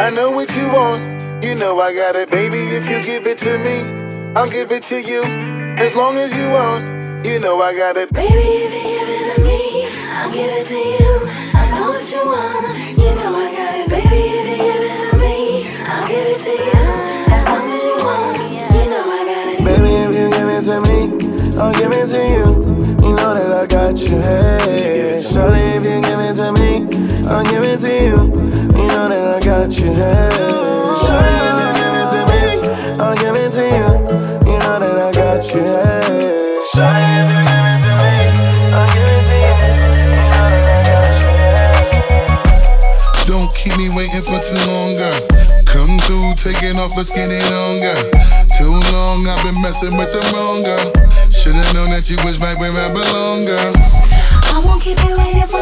I 0.01 0.09
know 0.09 0.31
what 0.31 0.49
you 0.55 0.67
want. 0.69 1.43
You 1.43 1.53
know 1.53 1.79
I 1.79 1.93
got 1.93 2.15
it, 2.15 2.31
baby. 2.31 2.57
If 2.57 2.89
you 2.89 2.99
give 3.03 3.27
it 3.27 3.37
to 3.39 3.59
me, 3.59 4.33
I'll 4.35 4.49
give 4.49 4.71
it 4.71 4.81
to 4.85 4.99
you. 4.99 5.21
As 5.77 5.93
long 5.95 6.17
as 6.17 6.33
you 6.33 6.49
want, 6.49 7.23
you 7.23 7.39
know 7.39 7.61
I 7.61 7.75
got 7.77 7.95
it. 7.95 8.11
Baby, 8.11 8.33
if 8.33 8.73
you 8.73 8.81
give 8.81 9.07
it 9.07 9.35
to 9.35 9.41
me, 9.43 9.85
I'll 10.09 10.31
give 10.31 10.51
it 10.51 10.65
to 10.65 10.75
you. 10.75 11.29
I 11.53 11.69
know 11.69 11.89
what 11.91 12.11
you 12.11 12.25
want, 12.25 12.97
you 12.97 13.15
know 13.15 13.35
I 13.37 13.55
got 13.55 13.75
it. 13.75 13.89
Baby, 13.89 14.17
if 14.17 14.49
you 14.49 14.57
give 14.57 14.81
it 14.81 15.11
to 15.11 15.17
me, 15.17 15.67
I'll 15.85 16.07
give 16.07 16.25
it 16.25 16.41
to 16.41 16.49
you. 16.49 16.81
As 17.29 17.45
long 17.45 17.69
as 17.69 17.83
you 17.83 17.97
want, 18.03 18.53
you 18.73 18.89
know 18.89 19.05
I 19.11 19.25
got 19.29 19.47
it. 19.47 19.63
Baby, 19.63 19.91
if 19.93 20.15
you 20.17 20.29
give 20.31 20.49
it 20.49 20.63
to 20.63 20.81
me, 20.81 20.99
I'll 21.61 21.73
give 21.73 21.91
it 21.91 22.07
to 22.07 22.17
you. 22.17 22.45
You 23.07 23.15
know 23.15 23.33
that 23.35 23.51
I 23.53 23.65
got 23.67 24.01
you, 24.01 24.17
hey. 24.17 25.21
Shorty, 25.21 25.59
if 25.59 25.85
you 25.85 26.01
give 26.01 26.19
it 26.19 26.33
to 26.35 26.51
me, 26.53 27.08
I'll 27.29 27.45
give 27.45 27.62
it 27.63 27.79
to 27.81 27.93
you. 27.93 28.17
You 28.74 28.88
know 28.89 29.05
that 29.05 29.38
I 29.38 29.39
got 29.45 29.69
you, 29.77 29.93
hey. 29.93 30.33
Shorty, 30.98 31.29
if 31.29 31.62
you 31.62 31.69
give 31.77 31.93
it 31.93 32.09
to 32.09 32.25
me, 32.25 32.41
I'll 32.98 33.13
give 33.13 33.38
it 33.38 33.53
to 33.53 33.63
you. 33.69 33.86
You 34.50 34.57
know 34.57 34.81
that 34.81 34.98
I 34.98 35.13
got 35.13 35.45
you, 35.53 35.62
hey. 35.62 36.57
Shorty, 36.74 37.05
if 37.21 37.29
you 37.29 37.41
give 37.45 37.65
it 37.69 37.86
to 37.86 37.93
me, 38.01 38.17
I'll 38.74 38.89
give 38.89 39.09
it 39.13 39.29
to 39.29 39.36
you. 39.38 39.53
You 40.09 40.25
know 40.25 40.50
that 40.50 40.74
I 40.74 40.81
got 40.89 41.13
you, 41.21 41.29
hey. 41.38 43.29
Don't 43.29 43.53
keep 43.53 43.77
me 43.77 43.93
waiting 43.93 44.25
for 44.25 44.41
too 44.41 44.57
long, 44.65 44.98
girl. 44.98 45.21
Come 45.69 46.01
through, 46.09 46.33
taking 46.33 46.81
off, 46.81 46.98
let's 46.98 47.13
get 47.13 47.29
it 47.29 47.45
on, 47.53 47.77
girl. 47.77 48.09
Too 48.57 48.74
long, 48.89 49.21
I've 49.29 49.45
been 49.45 49.62
messing 49.62 49.93
with 50.01 50.09
the 50.09 50.25
wrong 50.33 50.65
girl. 50.65 50.81
Should've 51.29 51.62
known 51.77 51.93
that 51.93 52.09
you 52.09 52.17
was 52.25 52.41
right 52.41 52.57
where 52.57 52.74
I 52.74 52.89
belong, 52.89 53.45
girl. 53.45 53.74
I 54.50 54.65
won't 54.65 54.81
keep 54.81 54.98
you 55.05 55.13
waiting 55.13 55.45
for 55.45 55.62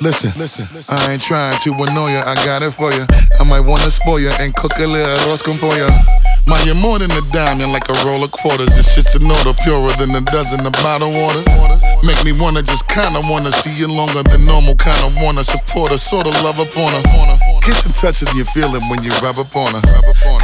Listen, 0.00 0.32
listen, 0.38 0.66
I 0.90 1.12
ain't 1.12 1.22
trying 1.22 1.58
to 1.60 1.70
annoy 1.72 2.12
ya, 2.12 2.22
I 2.26 2.34
got 2.44 2.62
it 2.62 2.72
for 2.72 2.92
ya. 2.92 3.06
I 3.40 3.44
might 3.44 3.60
wanna 3.60 3.90
spoil 3.90 4.20
ya 4.20 4.32
and 4.40 4.54
cook 4.54 4.72
a 4.78 4.86
little 4.86 5.16
arroz 5.16 5.42
for 5.42 5.56
pollo. 5.58 5.88
Man, 6.46 6.60
you're 6.68 6.76
more 6.76 6.98
than 6.98 7.10
a 7.10 7.22
diamond, 7.32 7.72
like 7.72 7.88
a 7.88 7.96
roll 8.04 8.22
of 8.22 8.30
quarters. 8.30 8.76
This 8.76 8.92
shit's 8.92 9.14
an 9.16 9.24
order, 9.24 9.56
purer 9.64 9.92
than 9.96 10.12
a 10.12 10.20
dozen 10.28 10.60
of 10.66 10.72
bottled 10.84 11.14
waters. 11.16 11.48
Make 12.04 12.20
me 12.22 12.32
wanna 12.32 12.60
just 12.60 12.86
kinda 12.88 13.20
wanna 13.24 13.50
see 13.50 13.72
you 13.72 13.88
longer 13.88 14.22
than 14.22 14.44
normal, 14.44 14.76
kinda 14.76 15.08
wanna 15.24 15.42
support 15.42 15.90
her, 15.90 15.96
sorta 15.96 16.28
love 16.44 16.60
upon 16.60 16.92
her. 16.92 17.02
Kiss 17.64 17.86
and 17.86 17.94
touch 17.94 18.20
is 18.20 18.28
you 18.36 18.44
feel 18.44 18.68
it 18.76 18.82
when 18.90 19.02
you 19.02 19.10
rub 19.22 19.38
up 19.38 19.56
on 19.56 19.72
her. 19.72 19.82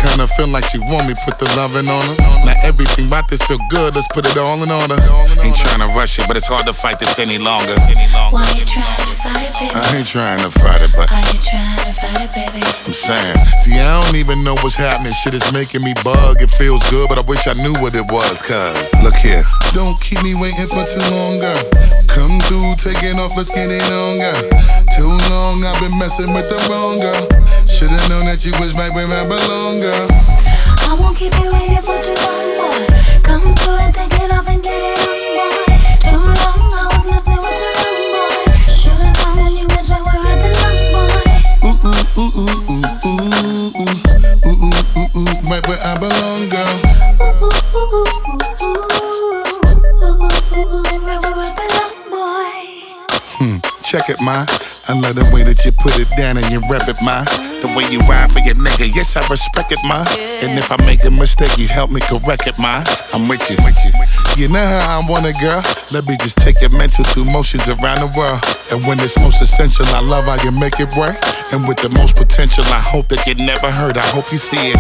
Kinda 0.01 0.27
feel 0.29 0.49
like 0.49 0.65
she 0.73 0.79
want 0.79 1.07
me, 1.07 1.15
put 1.27 1.39
the 1.39 1.45
loving 1.55 1.91
on 1.91 2.07
her. 2.07 2.17
Now 2.47 2.57
everything 2.63 3.07
about 3.09 3.29
this 3.29 3.43
feel 3.43 3.61
good, 3.69 3.95
let's 3.95 4.09
put 4.09 4.25
it 4.25 4.39
all 4.39 4.63
in 4.63 4.71
order. 4.71 4.97
Ain't 5.43 5.57
trying 5.57 5.81
to 5.81 5.89
rush 5.89 6.19
it, 6.19 6.27
but 6.27 6.37
it's 6.39 6.47
hard 6.47 6.65
to 6.65 6.73
fight 6.73 6.99
this 6.99 7.19
any 7.19 7.37
longer. 7.37 7.77
Why 7.77 8.49
you 8.57 8.65
trying 8.65 8.97
to 8.97 9.15
fight 9.21 9.45
it, 9.45 9.53
baby? 9.53 9.75
I 9.75 9.97
ain't 9.99 10.07
trying 10.07 10.41
to 10.41 10.51
fight 10.61 10.81
it, 10.81 10.93
but 10.97 11.13
Are 11.13 11.21
you 11.21 11.39
trying 11.45 11.90
I'm 12.03 12.97
saying, 12.97 13.37
see, 13.61 13.77
I 13.77 14.01
don't 14.01 14.17
even 14.17 14.43
know 14.43 14.55
what's 14.65 14.77
happening. 14.77 15.13
Shit 15.13 15.35
is 15.35 15.53
making 15.53 15.85
me 15.85 15.93
bug. 16.03 16.41
It 16.41 16.49
feels 16.49 16.83
good, 16.91 17.09
but 17.09 17.19
I 17.19 17.25
wish 17.29 17.47
I 17.47 17.53
knew 17.55 17.75
what 17.79 17.95
it 17.95 18.09
was. 18.11 18.41
Cause 18.41 18.95
look 19.05 19.15
here, 19.15 19.45
don't 19.73 20.01
keep 20.01 20.23
me 20.25 20.35
waiting 20.35 20.67
for 20.67 20.83
too 20.89 21.05
long, 21.13 21.39
girl. 21.39 21.61
Come 22.09 22.41
through, 22.49 22.81
taking 22.81 23.21
off, 23.21 23.37
let's 23.37 23.53
get 23.53 23.69
on, 23.93 24.17
girl. 24.17 24.43
Too 24.97 25.13
long, 25.29 25.63
I've 25.63 25.79
been 25.81 25.97
messing 25.99 26.33
with 26.33 26.49
the 26.49 26.57
wrong 26.73 26.97
girl. 26.99 27.25
Should've 27.69 28.09
known 28.09 28.25
that 28.27 28.45
you 28.49 28.53
was 28.57 28.73
right 28.75 28.93
where 28.97 29.07
I 29.07 29.29
belong, 29.29 29.85
girl. 29.85 30.09
I 30.89 30.97
won't 30.99 31.17
keep 31.17 31.37
you 31.37 31.53
waiting 31.53 31.85
for 31.85 32.01
too 32.01 32.17
long, 32.17 32.49
boy. 32.57 32.81
Come 33.23 33.55
through 33.61 33.77
and 33.77 33.95
take 33.95 34.15
it 34.25 34.33
off 34.33 34.49
and 34.49 34.63
get 34.63 34.81
it 34.81 34.99
on, 35.05 35.20
love 55.11 55.27
the 55.27 55.35
way 55.35 55.43
that 55.43 55.65
you 55.65 55.73
put 55.73 55.99
it 55.99 56.09
down 56.17 56.37
and 56.37 56.47
you 56.51 56.61
rep 56.71 56.87
it, 56.87 56.97
ma. 57.03 57.25
The 57.61 57.69
way 57.75 57.85
you 57.91 57.99
ride 58.07 58.31
for 58.31 58.39
your 58.41 58.55
nigga, 58.55 58.87
yes, 58.95 59.17
I 59.17 59.27
respect 59.27 59.73
it, 59.73 59.79
ma. 59.85 60.05
And 60.43 60.59
if 60.59 60.71
I 60.71 60.79
make 60.87 61.05
a 61.05 61.11
mistake, 61.11 61.59
you 61.59 61.67
help 61.67 61.91
me 61.91 62.01
correct 62.01 62.47
it, 62.47 62.59
ma. 62.59 62.83
I'm 63.13 63.27
with 63.27 63.43
you, 63.51 63.57
with 63.67 63.79
you. 63.83 63.93
You 64.39 64.49
know 64.49 64.63
how 64.63 65.03
I 65.03 65.11
want 65.11 65.27
it, 65.27 65.35
girl. 65.43 65.63
Let 65.91 66.07
me 66.07 66.17
just 66.23 66.39
take 66.39 66.61
your 66.61 66.71
mental 66.71 67.05
through 67.05 67.27
motions 67.27 67.69
around 67.69 68.07
the 68.07 68.11
world. 68.15 68.41
And 68.71 68.87
when 68.87 69.01
it's 69.01 69.19
most 69.19 69.43
essential, 69.43 69.85
I 69.91 70.01
love 70.01 70.31
how 70.31 70.39
you 70.47 70.55
make 70.55 70.79
it 70.79 70.91
work. 70.95 71.19
And 71.51 71.67
with 71.67 71.83
the 71.83 71.91
most 71.91 72.15
potential, 72.15 72.63
I 72.71 72.79
hope 72.79 73.09
that 73.11 73.27
you 73.27 73.35
never 73.35 73.71
hurt. 73.71 73.97
I 73.99 74.07
hope 74.15 74.31
you 74.31 74.39
see 74.39 74.71
it. 74.71 74.79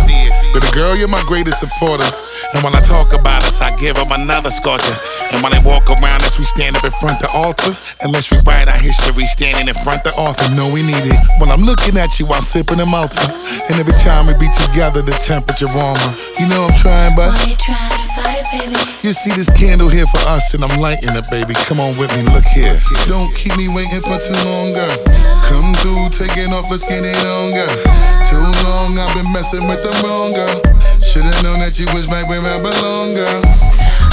But 0.54 0.62
girl, 0.70 0.94
you're 0.94 1.10
my 1.10 1.22
greatest 1.26 1.58
supporter. 1.58 2.06
And 2.52 2.62
when 2.64 2.74
I 2.74 2.80
talk 2.82 3.12
about 3.14 3.42
us, 3.46 3.60
I 3.60 3.70
give 3.78 3.94
them 3.96 4.10
another 4.10 4.50
scorcher. 4.50 4.94
And 5.32 5.42
when 5.42 5.52
they 5.52 5.62
walk 5.62 5.88
around 5.88 6.22
us, 6.26 6.38
we 6.38 6.44
stand 6.44 6.74
up 6.76 6.84
in 6.84 6.90
front 6.90 7.22
of 7.22 7.30
the 7.30 7.32
altar. 7.32 7.70
Unless 8.02 8.32
we 8.32 8.38
write 8.42 8.66
our 8.66 8.76
history 8.78 9.24
standing 9.30 9.68
in 9.70 9.76
front 9.86 10.02
of 10.02 10.10
the 10.10 10.14
author. 10.18 10.42
No, 10.54 10.66
we 10.72 10.82
need 10.82 11.06
it. 11.06 11.18
When 11.38 11.48
I'm 11.50 11.62
looking 11.62 11.94
at 11.96 12.18
you, 12.18 12.26
I'm 12.26 12.42
sipping 12.42 12.80
a 12.80 12.86
Malta. 12.86 13.22
And 13.70 13.78
every 13.78 13.94
time 14.02 14.26
we 14.26 14.34
be 14.34 14.50
together, 14.66 15.02
the 15.02 15.14
temperature 15.22 15.70
warmer. 15.70 16.10
You 16.42 16.50
know 16.50 16.66
I'm 16.66 16.74
trying, 16.74 17.14
but 17.14 17.30
Why 17.38 17.54
you 17.54 17.56
trying 17.56 17.94
to 17.94 18.06
fight 18.18 18.42
baby? 18.50 18.74
you 19.06 19.14
see 19.14 19.30
this 19.38 19.48
candle 19.54 19.88
here 19.88 20.06
for 20.10 20.22
us, 20.34 20.50
and 20.52 20.66
I'm 20.66 20.74
lighting 20.82 21.14
it, 21.14 21.26
baby. 21.30 21.54
Come 21.70 21.78
on 21.78 21.94
with 21.96 22.10
me, 22.18 22.26
look 22.34 22.44
here. 22.50 22.74
Don't 23.06 23.30
keep 23.38 23.54
me 23.54 23.70
waiting 23.70 24.02
for 24.02 24.18
too 24.18 24.34
long, 24.42 24.74
girl. 24.74 24.96
Come 25.46 25.70
through, 25.78 26.10
taking 26.10 26.50
off, 26.52 26.66
let's 26.70 26.82
get 26.82 27.06
it 27.06 27.14
on, 27.22 27.54
girl. 27.54 27.76
Too 28.26 28.42
long, 28.66 28.98
I've 28.98 29.14
been 29.14 29.30
messing 29.30 29.64
with 29.70 29.82
the 29.86 29.94
wrong 30.02 30.34
girl. 30.34 30.58
Should've 31.10 31.42
known 31.42 31.58
that 31.58 31.74
you 31.74 31.90
was 31.90 32.06
right 32.06 32.22
where 32.22 32.38
I 32.38 32.62
belong, 32.62 33.10
girl. 33.18 33.42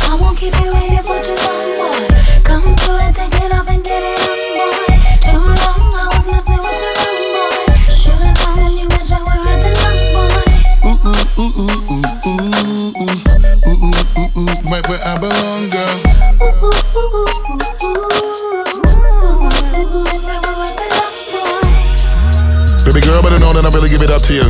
I 0.09 0.17
won't 0.17 0.33
keep 0.33 0.49
you 0.57 0.73
waiting 0.73 1.05
for 1.05 1.21
too 1.21 1.37
long, 1.45 1.77
boy. 1.77 2.09
Come 2.41 2.73
through 2.73 2.97
and 3.05 3.13
take 3.13 3.37
it 3.37 3.53
off 3.53 3.69
and 3.69 3.85
get 3.85 4.01
it 4.01 4.17
on, 4.25 4.33
boy. 4.57 4.97
Too 5.21 5.37
long, 5.37 5.93
I 5.93 6.09
was 6.09 6.25
messing 6.25 6.57
with 6.57 6.73
the 6.73 6.89
wrong 6.97 7.21
boy. 7.37 7.69
Should've 7.85 8.33
known 8.33 8.81
you 8.81 8.89
was 8.89 9.13
right 9.13 9.21
where 9.29 9.37
I 9.37 9.61
belong, 9.61 10.09
boy. 10.09 10.41
Ooh, 10.89 10.97
ooh, 11.05 11.21
ooh, 11.37 11.53
ooh, 11.69 12.01
ooh, 12.01 12.49
ooh, 12.65 12.97
ooh, 12.97 13.13
ooh, 13.61 13.77
ooh, 13.77 13.93
ooh, 14.17 14.33
ooh, 14.41 14.57
right 14.65 14.81
where 14.89 14.97
I 15.05 15.21
belong, 15.21 15.69
girl. 15.69 16.01
Ooh, 16.41 16.65
ooh, 16.65 16.81
ooh, 16.97 17.13
ooh, 17.13 17.61
ooh, 17.77 18.09
ooh, 18.09 19.53
ooh, 19.85 20.17
right 20.25 20.41
where 20.41 20.65
I 20.65 20.81
belong, 20.81 21.13
boy. 21.29 22.89
Baby 22.89 23.05
girl, 23.05 23.21
better 23.21 23.37
know 23.37 23.53
that 23.53 23.61
I 23.61 23.69
really 23.69 23.93
give 23.93 24.01
it 24.01 24.09
up 24.09 24.25
to 24.33 24.33
you. 24.33 24.49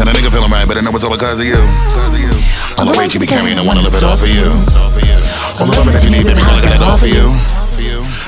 And 0.00 0.08
a 0.08 0.16
nigga 0.16 0.32
feeling 0.32 0.48
right, 0.48 0.64
better 0.64 0.80
know 0.80 0.96
it's 0.96 1.04
all 1.04 1.12
because 1.12 1.40
of 1.40 1.46
you. 1.46 1.60
All 2.80 2.88
the 2.88 2.96
weight 2.96 3.12
you 3.12 3.20
be 3.20 3.28
carrying, 3.28 3.60
I 3.60 3.62
wanna 3.62 3.84
lift 3.84 4.00
it 4.00 4.04
off 4.04 4.24
of 4.24 4.32
you. 4.32 4.48
All 5.60 5.68
the 5.68 5.76
loving 5.76 5.92
that 5.92 6.00
you 6.00 6.08
need, 6.08 6.24
baby 6.24 6.40
girl, 6.40 6.56
I 6.56 6.64
got 6.64 6.72
it 6.72 6.80
all 6.80 6.96
for 6.96 7.04
you. 7.04 7.28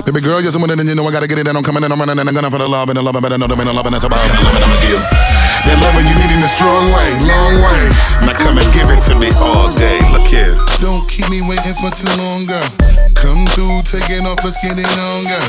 Baby 0.04 0.20
girl, 0.20 0.44
you're 0.44 0.52
someone 0.52 0.68
that 0.68 0.76
you 0.76 0.92
know 0.92 1.08
I 1.08 1.12
gotta 1.16 1.24
get 1.24 1.40
it, 1.40 1.48
and 1.48 1.56
I'm 1.56 1.64
coming 1.64 1.80
and 1.80 1.88
I'm 1.88 1.96
running 1.96 2.20
and 2.20 2.28
I'm 2.28 2.36
gonna 2.36 2.52
for 2.52 2.60
the 2.60 2.68
love 2.68 2.92
and 2.92 3.00
the 3.00 3.02
love, 3.02 3.16
and 3.16 3.24
better 3.24 3.40
know 3.40 3.48
the 3.48 3.56
ain't 3.56 3.64
no 3.64 3.72
loving 3.72 3.96
that's 3.96 4.04
about 4.04 4.20
the 4.20 4.36
loving 4.44 4.60
I'm 4.60 4.68
with 4.68 4.84
you. 4.84 5.00
That 5.00 5.80
loving 5.80 6.04
you 6.04 6.12
need 6.12 6.32
in 6.36 6.44
a 6.44 6.50
strong 6.52 6.92
way, 6.92 7.08
long 7.24 7.54
way. 7.64 7.82
Now 8.28 8.36
come 8.36 8.60
and 8.60 8.68
give 8.76 8.92
it 8.92 9.00
to 9.08 9.16
me 9.16 9.32
all 9.40 9.72
day. 9.72 9.96
Look 10.12 10.28
here. 10.28 10.52
Don't 10.84 11.08
keep 11.08 11.24
me 11.32 11.40
waiting 11.48 11.72
for 11.80 11.88
too 11.88 12.12
long, 12.20 12.44
girl. 12.44 12.68
Come 13.16 13.48
through, 13.56 13.80
taking 13.88 14.28
off, 14.28 14.44
let's 14.44 14.60
get 14.60 14.76
it 14.76 14.92
on, 15.08 15.24
girl. 15.24 15.48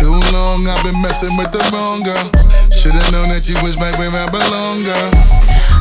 Too 0.00 0.16
long, 0.32 0.64
I've 0.64 0.80
been 0.80 0.96
messing 1.04 1.36
with 1.36 1.52
the 1.52 1.60
wrong 1.76 2.00
girl. 2.06 2.24
Should've 2.72 3.04
known 3.12 3.28
that 3.36 3.44
you 3.50 3.58
was 3.60 3.76
right 3.76 3.92
where 4.00 4.08
I 4.08 4.32
belong, 4.32 4.88
girl. 4.88 5.57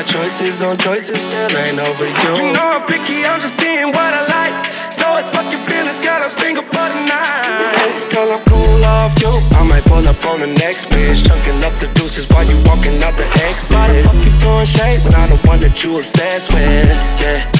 I 0.00 0.02
got 0.02 0.12
choices 0.12 0.62
on 0.62 0.78
choices, 0.78 1.20
still 1.20 1.50
ain't 1.58 1.78
over 1.78 2.06
you. 2.06 2.32
You 2.32 2.52
know 2.56 2.80
I'm 2.80 2.86
picky, 2.86 3.22
I'm 3.26 3.38
just 3.38 3.60
seeing 3.60 3.88
what 3.92 4.14
I 4.14 4.24
like. 4.32 4.72
So 4.90 5.04
it's 5.18 5.28
fuck 5.28 5.52
your 5.52 5.60
feelings, 5.68 5.98
girl, 5.98 6.24
I'm 6.24 6.30
single 6.30 6.62
for 6.64 6.88
the 6.88 7.04
night. 7.04 8.08
Girl, 8.10 8.32
I'm 8.32 8.42
cool 8.46 8.82
off 8.82 9.20
you. 9.20 9.28
I 9.28 9.62
might 9.62 9.84
pull 9.84 10.08
up 10.08 10.24
on 10.24 10.38
the 10.38 10.46
next 10.46 10.86
bitch, 10.86 11.28
chunking 11.28 11.62
up 11.62 11.76
the 11.76 11.88
deuces 11.88 12.26
while 12.30 12.48
you 12.48 12.56
walking 12.64 13.02
out 13.02 13.18
the 13.18 13.28
exit. 13.44 13.76
Why 13.76 13.92
the 13.92 14.02
fuck 14.02 14.24
you 14.24 14.32
throwing 14.40 14.64
shade 14.64 15.04
when 15.04 15.14
I'm 15.14 15.28
the 15.28 15.36
one 15.46 15.60
that 15.60 15.84
you 15.84 15.98
obsessed 15.98 16.50
with? 16.54 17.20
Yeah. 17.20 17.59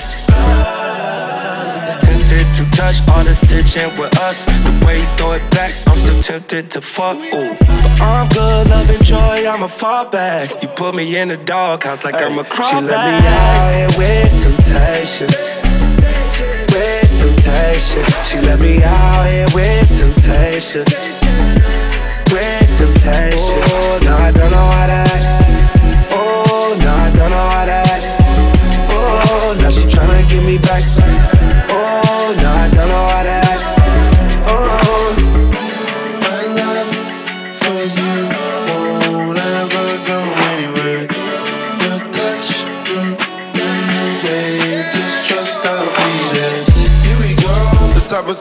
Tempted 2.31 2.55
to 2.55 2.71
touch 2.71 3.09
all 3.09 3.25
the 3.25 3.35
stitching 3.35 3.90
with 3.99 4.16
us. 4.21 4.45
The 4.45 4.83
way 4.87 5.01
you 5.01 5.07
throw 5.16 5.33
it 5.33 5.51
back, 5.51 5.75
I'm 5.88 5.97
still 5.97 6.21
tempted 6.23 6.71
to 6.71 6.81
fuck. 6.81 7.16
Ooh. 7.16 7.57
But 7.59 8.01
I'm 8.01 8.29
good, 8.29 8.69
love 8.69 8.88
and 8.88 9.05
joy, 9.05 9.49
I'ma 9.49 9.66
fall 9.66 10.05
back. 10.09 10.62
You 10.62 10.69
put 10.69 10.95
me 10.95 11.16
in 11.16 11.27
the 11.27 11.37
doghouse 11.37 12.05
like 12.05 12.14
I'm 12.23 12.38
a 12.38 12.45
crawl 12.45 12.71
She 12.71 12.87
let 12.87 13.21
me 13.21 13.27
out 13.27 13.75
here 13.75 13.88
with 13.99 14.43
temptation. 14.45 15.27
With 16.71 17.11
temptation. 17.19 18.05
She 18.25 18.38
let 18.47 18.61
me 18.62 18.81
out 18.85 19.29
here 19.29 19.49
with 19.53 19.88
temptation. 19.99 20.85
With 22.31 22.79
temptation. 22.79 23.61
Oh, 23.75 23.99
no, 24.05 24.16
I 24.16 24.31
don't 24.31 24.53
know 24.53 24.71
how 24.71 24.87
to 24.87 24.99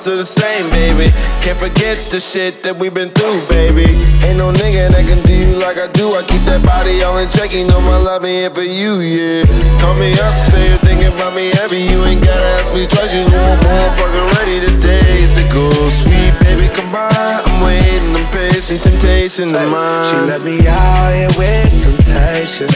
to 0.03 0.15
the 0.15 0.23
same, 0.23 0.69
baby. 0.69 1.11
Can't 1.41 1.59
forget 1.59 1.97
the 2.09 2.19
shit 2.19 2.63
that 2.63 2.75
we've 2.75 2.93
been 2.93 3.09
through, 3.09 3.43
baby. 3.47 3.99
Ain't 4.23 4.39
no 4.39 4.51
nigga 4.53 4.87
that 4.91 5.07
can 5.07 5.19
do 5.23 5.33
you 5.33 5.57
like 5.59 5.77
I 5.77 5.87
do. 5.91 6.15
I 6.15 6.23
keep 6.23 6.43
that 6.47 6.63
body 6.63 7.03
all 7.03 7.17
in 7.17 7.27
check, 7.27 7.53
you 7.53 7.67
know 7.67 7.81
my 7.81 7.97
love 7.97 8.23
ain't 8.23 8.47
here 8.47 8.53
for 8.53 8.63
you, 8.63 9.03
yeah. 9.03 9.43
Call 9.83 9.95
me 9.99 10.15
up, 10.23 10.35
say 10.39 10.69
you're 10.69 10.79
thinking 10.79 11.11
about 11.11 11.35
me 11.35 11.51
heavy. 11.59 11.83
You 11.83 12.05
ain't 12.05 12.23
gotta 12.23 12.47
ask 12.63 12.71
me 12.71 12.87
twice, 12.87 13.11
you 13.11 13.27
want 13.27 13.59
more 13.59 13.89
fucking 13.99 14.27
ready 14.39 14.63
today. 14.63 15.19
Is 15.19 15.35
it 15.37 15.51
go 15.51 15.67
sweet, 15.89 16.31
baby? 16.39 16.71
Come 16.71 16.91
by, 16.91 17.11
I'm 17.11 17.59
waiting, 17.59 18.15
I'm 18.15 18.27
patient, 18.31 18.83
temptation 18.83 19.51
of 19.51 19.67
mine. 19.67 20.05
She 20.07 20.17
let 20.23 20.41
me 20.43 20.63
out 20.67 21.11
here 21.11 21.31
with 21.35 21.75
temptation. 21.75 22.71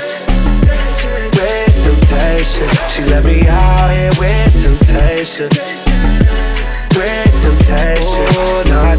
With 1.40 1.76
temptation. 1.80 2.68
She 2.92 3.02
let 3.08 3.24
me 3.24 3.48
out 3.48 3.96
here 3.96 4.12
with 4.20 4.52
temptation. 4.60 5.48
Temptation. 6.94 8.28
Oh, 8.38 8.64
no, 8.68 8.93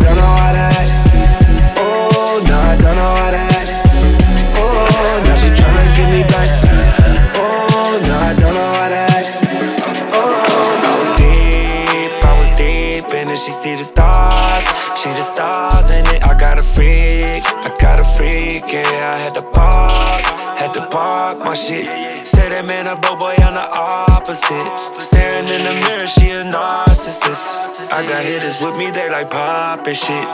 hitters 28.24 28.60
with 28.62 28.76
me, 28.76 28.90
they 28.90 29.10
like 29.10 29.30
poppin' 29.30 29.94
shit. 29.94 30.24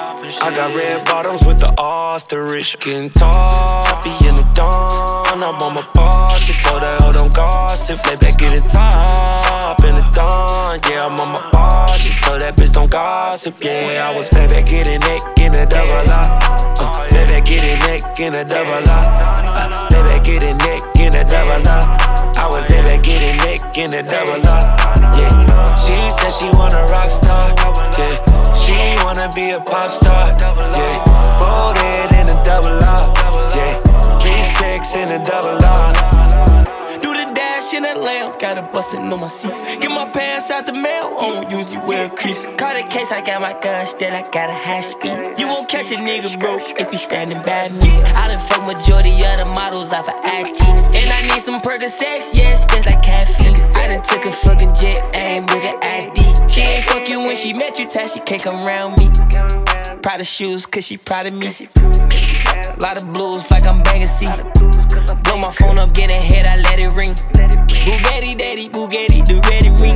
I 0.40 0.54
got 0.54 0.74
red 0.74 1.04
bottoms 1.04 1.44
with 1.44 1.58
the 1.58 1.74
ostrich. 1.76 2.78
Getting 2.78 3.10
toppy 3.10 4.14
in 4.26 4.36
the 4.36 4.46
dawn. 4.54 5.42
I'm 5.42 5.42
on 5.42 5.74
my 5.74 5.84
bar. 5.92 6.38
She 6.38 6.54
told 6.62 6.82
her, 6.82 6.98
oh, 7.02 7.12
don't 7.12 7.34
gossip. 7.34 8.02
Baby, 8.04 8.30
get 8.38 8.54
it 8.54 8.68
top 8.70 9.82
in 9.82 9.94
the 9.94 10.06
dawn. 10.14 10.78
Yeah, 10.88 11.06
I'm 11.06 11.18
on 11.18 11.32
my 11.34 11.42
bar. 11.50 11.98
She 11.98 12.14
told 12.22 12.40
that 12.40 12.56
bitch, 12.56 12.72
don't 12.72 12.90
gossip. 12.90 13.54
Yeah, 13.60 14.08
I 14.08 14.16
was 14.16 14.30
baby, 14.30 14.62
getting 14.62 15.00
neck 15.00 15.22
in 15.42 15.54
a 15.54 15.66
double 15.66 16.10
up. 16.14 16.38
Uh, 16.78 17.10
baby, 17.10 17.42
getting 17.42 17.78
neck 17.90 18.20
in 18.20 18.34
a 18.34 18.44
double 18.44 18.86
up. 18.86 19.06
Uh, 19.10 19.90
baby, 19.90 20.22
getting 20.22 20.56
neck 20.62 20.80
in 20.94 21.14
a 21.14 21.24
double 21.26 21.66
up. 21.66 21.84
I 22.38 22.46
was 22.48 22.64
baby, 22.70 23.02
getting 23.02 23.36
neck 23.42 23.49
in 23.80 23.94
a 23.94 24.02
double 24.02 24.46
up. 24.46 24.78
Yeah, 25.16 25.32
she 25.80 25.96
said 26.20 26.32
she 26.32 26.50
want 26.56 26.74
a 26.74 26.84
rock 26.92 27.06
star. 27.06 27.48
Yeah, 27.96 28.52
she 28.54 28.76
wanna 29.04 29.30
be 29.34 29.50
a 29.50 29.60
pop 29.60 29.90
star. 29.90 30.36
Yeah, 30.38 31.04
voted 31.40 32.12
in 32.20 32.28
a 32.28 32.44
double 32.44 32.78
up. 32.84 33.16
Yeah, 33.56 33.80
V6 34.20 34.96
in 34.96 35.20
a 35.20 35.24
double 35.24 35.64
up. 35.64 36.69
The 37.60 37.66
dash 37.66 37.74
in 37.74 37.84
a 37.84 37.94
lamp, 37.94 38.40
got 38.40 38.56
a 38.56 38.62
bustin' 38.62 39.12
on 39.12 39.20
my 39.20 39.28
seat. 39.28 39.52
Get 39.82 39.90
my 39.90 40.08
pants 40.14 40.50
out 40.50 40.64
the 40.64 40.72
mail, 40.72 41.14
I 41.20 41.28
don't 41.28 41.50
usually 41.50 41.86
wear 41.86 42.06
a 42.06 42.08
crease. 42.08 42.46
Caught 42.56 42.76
a 42.76 42.88
case, 42.88 43.12
I 43.12 43.20
got 43.20 43.42
my 43.42 43.52
gun, 43.60 43.84
still 43.84 44.14
I 44.14 44.22
got 44.30 44.48
a 44.48 44.54
high 44.54 44.80
speed. 44.80 45.34
You 45.36 45.46
won't 45.46 45.68
catch 45.68 45.92
a 45.92 45.96
nigga 45.96 46.40
broke 46.40 46.80
if 46.80 46.90
he 46.90 46.96
standing 46.96 47.36
by 47.42 47.68
me. 47.68 47.92
I 48.16 48.32
done 48.32 48.40
fuck 48.48 48.64
majority 48.64 49.12
of 49.12 49.36
the 49.38 49.52
models 49.54 49.92
off 49.92 50.08
of 50.08 50.14
IG. 50.24 50.56
And 50.96 51.10
I 51.12 51.20
need 51.28 51.42
some 51.42 51.60
Percocets, 51.60 52.32
yes, 52.32 52.64
just 52.64 52.86
like 52.86 53.02
caffeine. 53.02 53.56
I 53.76 53.88
done 53.88 54.02
took 54.08 54.24
a 54.24 54.32
fucking 54.32 54.74
jet, 54.74 54.98
aim 55.16 55.42
with 55.42 55.68
an 55.68 55.76
ID. 55.82 56.48
She 56.48 56.62
ain't 56.62 56.84
fuck 56.84 57.08
you 57.10 57.20
when 57.20 57.36
she 57.36 57.52
met 57.52 57.78
you, 57.78 57.86
tight, 57.86 58.08
she 58.08 58.20
can't 58.20 58.42
come 58.42 58.64
around 58.64 58.96
me. 58.96 59.10
Proud 60.00 60.20
of 60.20 60.26
shoes, 60.26 60.64
cause 60.64 60.86
she 60.86 60.96
proud 60.96 61.26
of 61.26 61.34
me. 61.34 61.68
Lot 62.80 62.96
of 62.96 63.12
blues 63.12 63.50
like 63.50 63.68
I'm 63.68 63.82
banging 63.82 64.06
C. 64.06 64.26
Blow 65.30 65.38
my 65.38 65.52
phone 65.52 65.78
up, 65.78 65.94
get 65.94 66.10
ahead, 66.10 66.44
I 66.44 66.56
let 66.56 66.80
it 66.80 66.90
ring. 66.90 67.14
Bugatti, 67.86 68.36
daddy, 68.36 68.68
Bugatti, 68.68 69.22
the 69.22 69.38
ready 69.46 69.70
ring. 69.78 69.94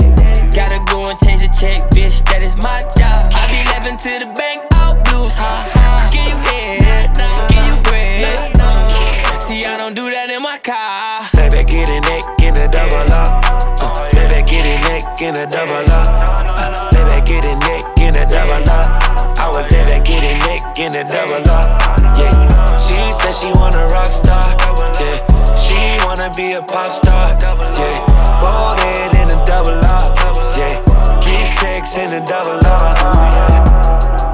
Gotta 0.54 0.78
go 0.86 1.02
and 1.10 1.18
change 1.26 1.42
the 1.42 1.50
check, 1.50 1.90
bitch, 1.90 2.22
that 2.30 2.46
is 2.46 2.54
my 2.62 2.78
job. 2.94 3.34
I 3.34 3.50
be 3.50 3.58
laughing 3.66 3.98
to 3.98 4.10
the 4.22 4.30
bank, 4.38 4.62
all 4.78 4.94
blues, 5.02 5.34
ha 5.34 5.58
ha. 5.74 6.06
Give 6.14 6.22
you 6.22 6.38
head, 6.38 7.18
give 7.50 7.66
you 7.66 7.82
bread. 7.82 9.42
See, 9.42 9.66
I 9.66 9.74
don't 9.76 9.94
do 9.96 10.08
that 10.08 10.30
in 10.30 10.40
my 10.40 10.58
car. 10.58 11.26
Baby, 11.34 11.66
get 11.66 11.90
a 11.90 11.98
neck 11.98 12.22
in 12.38 12.54
a 12.54 12.70
double 12.70 13.10
up. 13.10 13.42
Uh, 13.82 14.12
baby, 14.14 14.38
get 14.46 14.62
a 14.62 14.78
neck 14.86 15.20
in 15.20 15.34
a 15.34 15.50
double 15.50 15.90
up. 15.90 16.93
Get 20.04 20.22
a 20.22 20.38
neck 20.46 20.78
in 20.78 20.94
a 20.94 21.02
double 21.08 21.42
up. 21.50 21.66
Yeah, 22.16 22.32
she 22.78 22.96
said 23.18 23.34
she 23.34 23.50
wanna 23.58 23.86
rock 23.88 24.08
star. 24.08 24.44
Yeah, 25.00 25.18
she 25.56 25.76
wanna 26.04 26.30
be 26.36 26.52
a 26.52 26.62
pop 26.62 26.88
star. 26.92 27.36
Yeah, 27.40 28.04
voted 28.40 29.16
in 29.20 29.30
a 29.30 29.46
double 29.46 29.80
up. 29.84 30.16
Yeah, 30.56 30.80
V6 31.24 31.96
in 31.98 32.22
a 32.22 32.24
double 32.26 32.60
up. 32.66 32.94
I'ma 33.00 34.33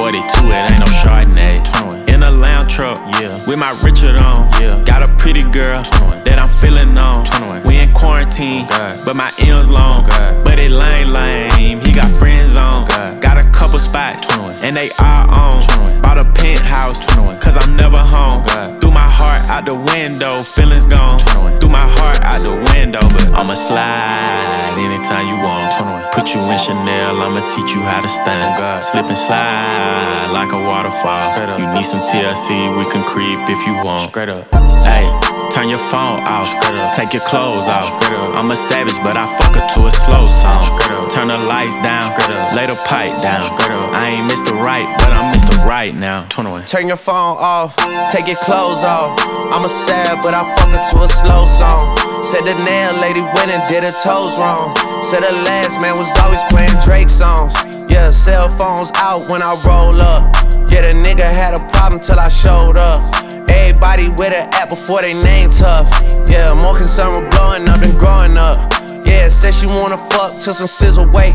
1942, 0.00 0.48
it 0.48 0.72
ain't 0.72 0.80
no 0.80 0.88
Chardonnay. 1.04 2.08
In 2.08 2.22
a 2.22 2.30
lounge 2.30 2.72
truck, 2.72 2.98
yeah. 3.20 3.28
With 3.46 3.58
my 3.58 3.70
Richard 3.84 4.16
on, 4.16 4.48
yeah. 4.60 4.82
Got 4.84 5.06
a 5.06 5.12
pretty 5.16 5.42
girl 5.42 5.82
that 6.24 6.38
I'm 6.40 6.48
feeling 6.60 6.96
on. 6.96 7.28
We 7.66 7.78
in 7.78 7.92
quarantine, 7.92 8.66
but 9.04 9.14
my 9.14 9.30
M's 9.40 9.68
long. 9.68 10.06
But 10.44 10.58
it 10.58 10.70
lame, 10.70 11.12
lame. 11.12 11.80
He 11.80 11.92
got 11.92 12.10
friends 12.18 12.56
on. 12.56 12.86
Got 13.20 13.44
a 13.44 13.48
couple 13.50 13.78
spots, 13.78 14.26
and 14.64 14.74
they 14.74 14.88
all 15.00 15.28
on. 15.36 16.02
Bought 16.02 16.18
a 16.18 16.24
penthouse, 16.32 17.04
cause 17.38 17.56
I'm 17.58 17.76
never 17.76 17.98
home. 17.98 18.42
Out 19.50 19.66
the 19.66 19.74
window, 19.74 20.38
feelings 20.40 20.86
gone. 20.86 21.18
Threw 21.58 21.68
my 21.68 21.82
heart 21.82 22.22
out 22.22 22.38
the 22.46 22.54
window, 22.70 23.02
but 23.02 23.26
I'ma 23.34 23.54
slide 23.54 24.78
anytime 24.78 25.26
you 25.26 25.42
want. 25.42 25.74
Put 26.14 26.34
you 26.34 26.40
in 26.40 26.58
Chanel, 26.58 27.18
I'ma 27.18 27.42
teach 27.50 27.74
you 27.74 27.82
how 27.82 28.00
to 28.00 28.08
stand. 28.08 28.56
Slip 28.82 29.06
and 29.10 29.18
slide 29.18 30.30
like 30.30 30.52
a 30.52 30.60
waterfall. 30.62 31.34
You 31.58 31.66
need 31.74 31.84
some 31.84 32.00
TLC, 32.06 32.78
we 32.78 32.86
can 32.90 33.02
creep 33.02 33.42
if 33.50 33.58
you 33.66 33.74
want. 33.82 34.10
Straight 34.10 34.28
up. 34.30 34.46
Hey, 34.86 35.04
turn 35.50 35.68
your 35.68 35.82
phone 35.90 36.22
off. 36.30 36.46
Take 36.94 37.12
your 37.12 37.26
clothes 37.26 37.66
off. 37.68 37.90
I'm 38.38 38.50
a 38.50 38.58
savage, 38.70 38.96
but 39.02 39.16
I 39.16 39.26
fuck 39.34 39.58
her 39.58 39.66
to 39.66 39.80
a 39.86 39.90
slow 39.90 40.30
song. 40.30 40.62
Turn 41.10 41.26
the 41.26 41.38
lights 41.38 41.74
down. 41.82 42.14
Lay 42.54 42.66
the 42.70 42.78
pipe 42.86 43.14
down. 43.20 43.50
I 43.98 44.14
ain't 44.14 44.30
Mr. 44.30 44.54
Right, 44.54 44.86
but 45.02 45.10
I'm 45.10 45.34
Mr. 45.34 45.39
Right 45.64 45.94
now. 45.94 46.26
21. 46.28 46.64
Turn 46.66 46.88
your 46.88 46.96
phone 46.96 47.36
off, 47.38 47.76
take 48.10 48.26
your 48.26 48.36
clothes 48.42 48.82
off. 48.82 49.20
I'm 49.52 49.64
a 49.64 49.68
sad, 49.68 50.20
but 50.22 50.34
I 50.34 50.42
fuck 50.56 50.72
her 50.72 50.82
to 50.82 51.04
a 51.04 51.08
slow 51.08 51.44
song. 51.44 51.96
Said 52.24 52.44
the 52.44 52.54
nail 52.54 52.92
lady 53.00 53.22
went 53.22 53.52
and 53.52 53.62
did 53.68 53.84
her 53.84 53.94
toes 54.02 54.36
wrong. 54.36 54.74
Said 55.02 55.20
the 55.20 55.32
last 55.46 55.80
man 55.80 55.96
was 55.96 56.10
always 56.20 56.42
playing 56.50 56.74
Drake 56.84 57.08
songs. 57.08 57.54
Yeah, 57.92 58.10
cell 58.10 58.48
phones 58.56 58.90
out 58.96 59.28
when 59.30 59.42
I 59.42 59.54
roll 59.66 60.00
up. 60.00 60.32
Yeah, 60.70 60.82
the 60.82 60.94
nigga 60.96 61.28
had 61.28 61.54
a 61.54 61.62
problem 61.70 62.00
till 62.00 62.18
I 62.18 62.28
showed 62.28 62.76
up. 62.76 63.00
Everybody 63.50 64.08
with 64.08 64.32
an 64.32 64.48
app 64.54 64.70
before 64.70 65.02
they 65.02 65.14
name 65.22 65.50
tough. 65.50 65.88
Yeah, 66.28 66.54
more 66.54 66.76
concerned 66.76 67.20
with 67.20 67.30
blowing 67.30 67.68
up 67.68 67.80
than 67.80 67.96
growing 67.98 68.36
up. 68.36 68.58
Yeah, 69.06 69.28
said 69.28 69.54
she 69.54 69.66
wanna 69.66 69.98
fuck 70.10 70.32
till 70.42 70.54
some 70.54 70.66
SZA 70.66 71.04
wait. 71.12 71.34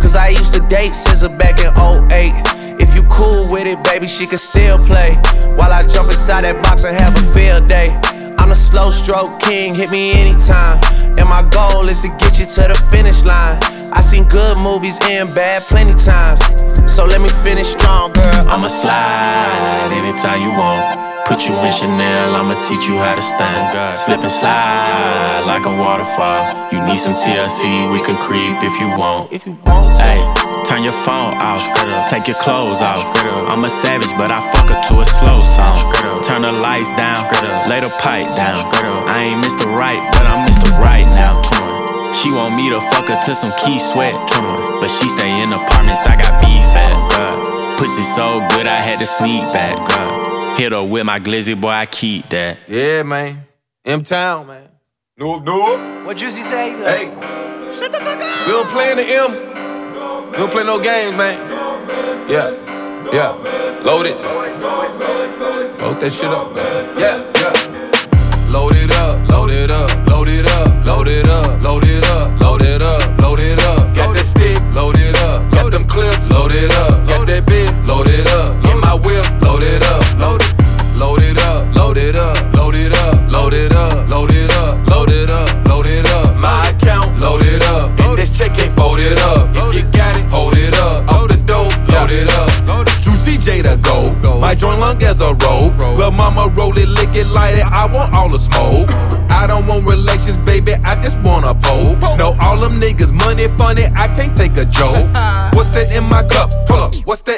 Cause 0.00 0.14
I 0.14 0.28
used 0.28 0.54
to 0.54 0.60
date 0.68 0.92
SZA 0.92 1.36
back 1.38 1.60
in 1.60 1.70
08. 2.12 2.56
You 2.96 3.04
cool 3.12 3.52
with 3.52 3.68
it, 3.68 3.84
baby, 3.84 4.08
she 4.08 4.26
can 4.26 4.38
still 4.38 4.80
play. 4.80 5.12
While 5.60 5.68
I 5.68 5.84
jump 5.84 6.08
inside 6.08 6.48
that 6.48 6.56
box 6.64 6.88
and 6.88 6.96
have 6.96 7.12
a 7.12 7.24
field 7.36 7.68
day. 7.68 7.92
I'm 8.40 8.48
the 8.48 8.56
slow 8.56 8.88
stroke 8.88 9.36
king, 9.36 9.74
hit 9.74 9.92
me 9.92 10.16
anytime. 10.16 10.80
And 11.20 11.28
my 11.28 11.44
goal 11.52 11.84
is 11.84 12.00
to 12.02 12.10
get 12.16 12.40
you 12.40 12.48
to 12.48 12.72
the 12.72 12.78
finish 12.88 13.20
line. 13.28 13.60
I 13.92 14.00
seen 14.00 14.24
good 14.32 14.56
movies 14.64 14.96
and 15.12 15.28
bad 15.36 15.60
plenty 15.68 15.92
times. 15.92 16.40
So 16.88 17.04
let 17.04 17.20
me 17.20 17.28
finish 17.44 17.76
strong, 17.76 18.16
girl. 18.16 18.48
I'ma 18.48 18.72
slide 18.72 19.92
anytime 19.92 20.40
you 20.40 20.56
want. 20.56 20.96
Put 21.28 21.44
you 21.44 21.52
in 21.58 21.72
Chanel, 21.72 22.32
I'ma 22.32 22.56
teach 22.64 22.88
you 22.88 22.96
how 22.96 23.12
to 23.12 23.20
stand. 23.20 23.98
Slip 23.98 24.24
and 24.24 24.32
slide 24.32 25.44
like 25.44 25.66
a 25.66 25.74
waterfall. 25.76 26.48
You 26.72 26.80
need 26.86 26.96
some 26.96 27.12
TLC, 27.12 27.92
we 27.92 28.00
can 28.00 28.16
creep 28.16 28.56
if 28.64 28.78
you 28.80 28.88
want. 28.96 29.32
If 29.32 29.44
you 29.44 29.58
want. 29.66 30.00
Hey, 30.00 30.22
turn 30.76 30.84
your 30.84 31.04
phone 31.08 31.32
off, 31.40 31.64
take 32.10 32.28
your 32.28 32.36
clothes 32.36 32.82
off. 32.82 33.00
I'm 33.48 33.64
a 33.64 33.68
savage, 33.68 34.12
but 34.18 34.30
I 34.30 34.36
fuck 34.52 34.68
her 34.68 34.80
to 34.92 35.00
a 35.00 35.06
slow 35.06 35.40
song. 35.40 35.80
Turn 36.22 36.42
the 36.42 36.52
lights 36.52 36.92
down, 37.00 37.24
lay 37.68 37.80
the 37.80 37.88
pipe 38.02 38.28
down. 38.36 38.60
I 39.08 39.32
ain't 39.32 39.40
Mr. 39.42 39.64
Right, 39.72 39.96
but 40.12 40.26
I'm 40.28 40.46
Mr. 40.46 40.76
Right 40.78 41.08
now. 41.16 41.32
She 42.12 42.28
want 42.28 42.56
me 42.56 42.68
to 42.68 42.80
fuck 42.92 43.08
her 43.08 43.16
to 43.16 43.34
some 43.34 43.52
Keith 43.64 43.80
Sweat. 43.80 44.14
But 44.80 44.88
she 44.88 45.08
stay 45.08 45.32
in 45.32 45.48
apartments, 45.48 46.04
I 46.04 46.16
got 46.20 46.40
beef 46.44 46.68
at. 46.76 47.78
Pussy 47.78 48.04
so 48.04 48.32
good, 48.52 48.66
I 48.66 48.76
had 48.76 48.98
to 48.98 49.06
sneak 49.06 49.40
back. 49.56 49.76
Girl. 49.88 50.56
Hit 50.56 50.72
her 50.72 50.84
with 50.84 51.06
my 51.06 51.20
glizzy, 51.20 51.58
boy, 51.58 51.70
I 51.70 51.86
keep 51.86 52.28
that. 52.28 52.60
Yeah, 52.68 53.02
man. 53.02 53.46
M 53.86 54.02
Town, 54.02 54.46
man. 54.46 54.68
No, 55.16 55.38
no. 55.38 56.04
What 56.04 56.18
Juicy 56.18 56.42
say? 56.42 56.72
Hey. 56.72 57.06
Shut 57.78 57.92
the 57.92 57.98
fuck 57.98 58.20
up. 58.20 58.46
We 58.46 58.52
don't 58.52 58.68
play 58.68 58.90
in 58.90 58.98
the 58.98 59.04
M. 59.04 59.45
We 60.30 60.38
don't 60.38 60.50
play 60.50 60.64
no 60.64 60.78
games, 60.78 61.16
man. 61.16 61.38
Yeah. 62.28 62.50
Yeah. 63.12 63.32
Load 63.84 64.06
it. 64.06 64.16
Load 65.80 66.00
that 66.00 66.10
shit 66.12 66.28
up, 66.28 66.54
man. 66.54 66.98
Yeah. 66.98 67.22
Yeah. 67.40 68.52
Load 68.52 68.74
it 68.76 68.90
up. 68.90 69.30
Load 69.30 69.52
it 69.52 69.70
up. 69.70 69.88
Load 70.08 70.28
it 70.28 70.46
up. 70.46 70.86
Load 70.86 71.08
it 71.08 71.28
up. 71.28 71.62
Load 71.62 71.84
it 71.84 72.04
up. 72.04 72.40
Load 72.40 72.62
it 72.62 72.82
up. 72.82 73.22
Load 73.22 73.40
it 73.40 73.58
up. 73.64 73.96
Got 73.96 74.16
that 74.16 74.26
stick. 74.26 74.58
Load 74.74 74.98
it 74.98 75.16
up. 75.16 75.50
Got 75.52 75.72
them 75.72 75.86
clips. 75.86 76.18
Load 76.30 76.52
it 76.52 76.70
up. 76.72 77.08
Got 77.08 77.28
that 77.28 77.46
bitch. 77.46 77.72
Load 77.88 78.08
it 78.08 78.26
up. 78.28 78.52
In 78.68 78.80
my 78.80 78.94
whip. 78.94 79.24
Load 79.40 79.62
it 79.62 79.82
up. 79.84 80.02
Load 80.20 80.42
it. 80.42 80.52
Load 81.00 81.22
it 81.22 81.38
up. 81.38 81.64
Load 81.76 81.98
it 81.98 82.16
up. 82.16 82.36
Load 82.56 82.74
it 82.74 82.92
up. 82.92 83.32
Load 83.32 83.54
it 83.54 83.72
up. 83.72 84.10
Load 84.10 84.30
it 84.32 84.50
up. 84.52 84.90
Load 84.90 85.10
it 85.10 85.30
up. 85.30 85.48
Load 85.68 85.86
it 85.86 86.06
up. 86.06 86.36
My 86.36 86.68
account. 86.70 87.18
Load 87.20 87.44
it 87.46 87.62
up. 87.62 87.88
And 88.00 88.18
this 88.18 88.30
check 88.36 88.52
Can't 88.54 88.72
fold 88.74 88.98
it 88.98 89.18
up. 89.20 89.35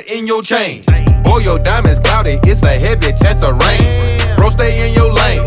In 0.09 0.27
your 0.27 0.43
chain? 0.43 0.83
Boy, 1.23 1.39
your 1.45 1.59
diamonds 1.59 2.01
cloudy. 2.01 2.41
It's 2.45 2.63
a 2.63 2.73
heavy 2.73 3.13
chance 3.21 3.45
of 3.45 3.61
rain. 3.61 3.85
Bro, 4.37 4.51
stay 4.51 4.89
in 4.89 4.95
your 4.95 5.13
lane. 5.13 5.45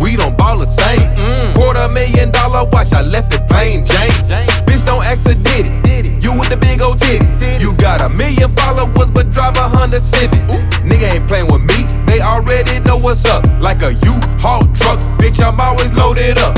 We 0.00 0.16
don't 0.16 0.38
ball 0.38 0.58
the 0.58 0.66
same. 0.66 1.02
Mm. 1.18 1.54
Quarter 1.54 1.88
million 1.90 2.30
dollar 2.30 2.68
watch. 2.70 2.92
I 2.92 3.02
left 3.02 3.34
it 3.34 3.46
plain 3.48 3.84
Jane. 3.84 4.14
Bitch, 4.66 4.86
don't 4.86 5.04
ask 5.04 5.26
a 5.26 5.34
ditty. 5.34 6.14
You 6.22 6.38
with 6.38 6.48
the 6.48 6.56
big 6.56 6.80
old 6.80 6.98
titties. 6.98 7.60
You 7.60 7.74
got 7.76 8.00
a 8.00 8.08
million 8.08 8.50
followers, 8.50 9.10
but 9.10 9.30
drive 9.30 9.56
a 9.56 9.68
Honda 9.68 9.98
Civic. 9.98 10.40
Nigga 10.86 11.18
ain't 11.18 11.26
playing 11.26 11.46
with 11.50 11.62
me. 11.62 11.82
They 12.06 12.20
already 12.20 12.78
know 12.86 12.98
what's 12.98 13.26
up. 13.26 13.42
Like 13.60 13.82
a 13.82 13.92
U-Haul 13.92 14.62
truck, 14.78 15.00
bitch, 15.18 15.42
I'm 15.42 15.58
always 15.60 15.92
loaded 15.94 16.38
up. 16.38 16.54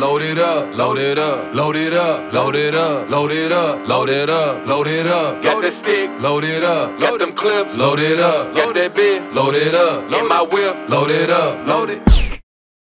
Load 0.00 0.22
it 0.22 0.38
up, 0.38 0.74
load 0.76 0.96
it 0.96 1.18
up, 1.18 1.54
load 1.54 1.76
it 1.76 1.92
up, 1.92 2.32
load 2.32 2.54
it 2.56 2.74
up, 2.74 3.10
load 3.10 3.30
it 3.30 3.52
up, 3.52 3.86
load 3.86 4.08
it 4.08 4.30
up, 4.30 4.66
load 4.66 4.86
it 4.86 5.06
up, 5.06 5.42
Got 5.42 5.60
that 5.62 5.72
stick. 5.72 6.08
load 6.20 6.42
it 6.42 6.64
up, 6.64 6.98
Got 6.98 7.18
them 7.18 7.32
clips. 7.32 7.76
load 7.76 7.98
it 7.98 8.18
up, 8.18 8.54
Got 8.54 8.74
that 8.74 8.94
bitch. 8.94 9.34
load 9.34 9.54
it 9.54 9.74
up, 9.74 10.10
In 10.12 10.26
my 10.26 10.40
whip. 10.40 10.88
load 10.88 11.10
it 11.10 11.28
up, 11.30 11.66
load 11.66 11.90
it. 11.90 12.29